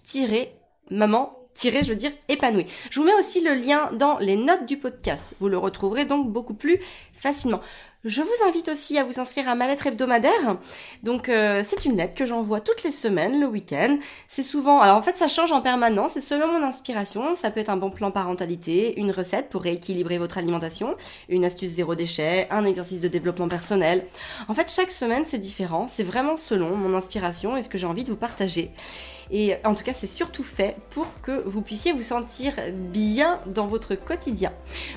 maman 0.91 1.37
tiré, 1.53 1.83
je 1.83 1.89
veux 1.89 1.95
dire, 1.95 2.11
épanouie. 2.29 2.65
Je 2.89 2.99
vous 2.99 3.05
mets 3.05 3.13
aussi 3.19 3.41
le 3.41 3.55
lien 3.55 3.91
dans 3.93 4.17
les 4.19 4.35
notes 4.35 4.65
du 4.65 4.77
podcast. 4.77 5.35
Vous 5.39 5.49
le 5.49 5.57
retrouverez 5.57 6.05
donc 6.05 6.31
beaucoup 6.31 6.53
plus 6.53 6.79
facilement. 7.13 7.61
Je 8.03 8.23
vous 8.23 8.47
invite 8.47 8.67
aussi 8.67 8.97
à 8.97 9.03
vous 9.03 9.19
inscrire 9.19 9.47
à 9.47 9.53
ma 9.53 9.67
lettre 9.67 9.85
hebdomadaire. 9.85 10.57
Donc 11.03 11.29
euh, 11.29 11.61
c'est 11.63 11.85
une 11.85 11.97
lettre 11.97 12.15
que 12.15 12.25
j'envoie 12.25 12.59
toutes 12.59 12.81
les 12.81 12.91
semaines, 12.91 13.39
le 13.39 13.45
week-end. 13.45 13.99
C'est 14.27 14.41
souvent, 14.41 14.79
alors 14.81 14.97
en 14.97 15.03
fait 15.03 15.17
ça 15.17 15.27
change 15.27 15.51
en 15.51 15.61
permanence, 15.61 16.13
c'est 16.13 16.21
selon 16.21 16.47
mon 16.47 16.63
inspiration. 16.63 17.35
Ça 17.35 17.51
peut 17.51 17.59
être 17.59 17.69
un 17.69 17.77
bon 17.77 17.91
plan 17.91 18.09
parentalité, 18.09 18.99
une 18.99 19.11
recette 19.11 19.49
pour 19.49 19.61
rééquilibrer 19.61 20.17
votre 20.17 20.39
alimentation, 20.39 20.95
une 21.29 21.45
astuce 21.45 21.73
zéro 21.73 21.93
déchet, 21.93 22.47
un 22.49 22.65
exercice 22.65 23.01
de 23.01 23.07
développement 23.07 23.47
personnel. 23.47 24.07
En 24.47 24.55
fait 24.55 24.71
chaque 24.71 24.89
semaine 24.89 25.25
c'est 25.27 25.37
différent, 25.37 25.87
c'est 25.87 26.03
vraiment 26.03 26.37
selon 26.37 26.75
mon 26.75 26.95
inspiration 26.95 27.55
et 27.55 27.61
ce 27.61 27.69
que 27.69 27.77
j'ai 27.77 27.85
envie 27.85 28.03
de 28.03 28.09
vous 28.09 28.17
partager. 28.17 28.71
Et 29.31 29.55
en 29.63 29.73
tout 29.73 29.83
cas, 29.83 29.93
c'est 29.93 30.07
surtout 30.07 30.43
fait 30.43 30.75
pour 30.89 31.07
que 31.21 31.43
vous 31.45 31.61
puissiez 31.61 31.93
vous 31.93 32.01
sentir 32.01 32.53
bien 32.91 33.39
dans 33.47 33.65
votre 33.65 33.95
quotidien. 33.95 34.51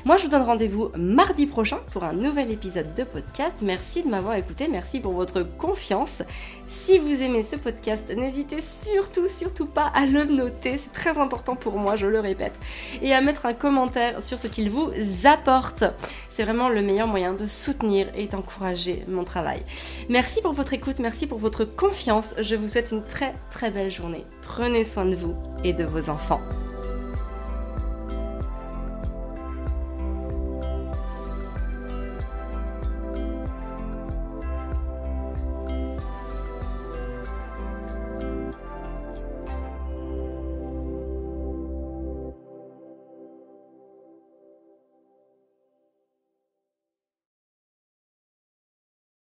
Moi, 0.05 0.17
je 0.17 0.25
vous 0.25 0.29
donne 0.29 0.43
rendez-vous 0.43 0.91
mardi 0.97 1.47
prochain 1.47 1.79
pour 1.93 2.05
un 2.05 2.13
nouvel 2.13 2.51
épisode 2.51 2.95
de 2.95 3.05
podcast. 3.05 3.61
Merci 3.63 4.03
de 4.03 4.09
m'avoir 4.09 4.35
écouté, 4.35 4.69
merci 4.69 5.01
pour 5.01 5.13
votre 5.13 5.43
confiance. 5.43 6.23
Si 6.67 6.99
vous 6.99 7.23
aimez 7.23 7.43
ce 7.43 7.57
podcast, 7.57 8.13
n'hésitez 8.17 8.61
surtout, 8.61 9.29
surtout 9.29 9.67
pas 9.67 9.93
à 9.95 10.07
le 10.07 10.25
noter, 10.25 10.79
c'est 10.79 10.93
très 10.93 11.19
important 11.19 11.57
pour 11.57 11.79
moi, 11.79 11.97
je 11.97 12.07
le 12.07 12.21
répète, 12.21 12.59
et 13.03 13.13
à 13.15 13.21
mettre 13.21 13.47
un 13.47 13.55
commentaire 13.55 14.21
sur 14.21 14.39
ce 14.39 14.49
qu'il 14.49 14.71
vous 14.71 14.91
apporte. 15.25 15.85
C'est 16.31 16.45
vraiment 16.45 16.69
le 16.69 16.83
meilleur 16.83 17.07
moyen 17.07 17.35
de 17.35 17.47
soutenir 17.47 18.09
et 18.17 18.27
d'encourager 18.27 19.05
mon 19.09 19.25
travail. 19.25 19.63
Merci 20.09 20.41
pour 20.43 20.53
votre 20.53 20.73
écoute, 20.73 20.99
merci 20.99 21.27
pour 21.27 21.39
votre 21.39 21.65
confiance. 21.65 22.35
Je 22.39 22.57
vous 22.57 22.69
souhaite 22.69 22.93
une 22.93 23.05
très 23.05 23.35
très 23.51 23.71
belle 23.71 23.93
journée. 23.93 24.24
Prenez 24.43 24.85
soin 24.85 25.07
de 25.07 25.17
vous 25.17 25.35
et 25.65 25.73
de 25.73 25.85
vos 25.85 26.11
enfants. 26.11 26.41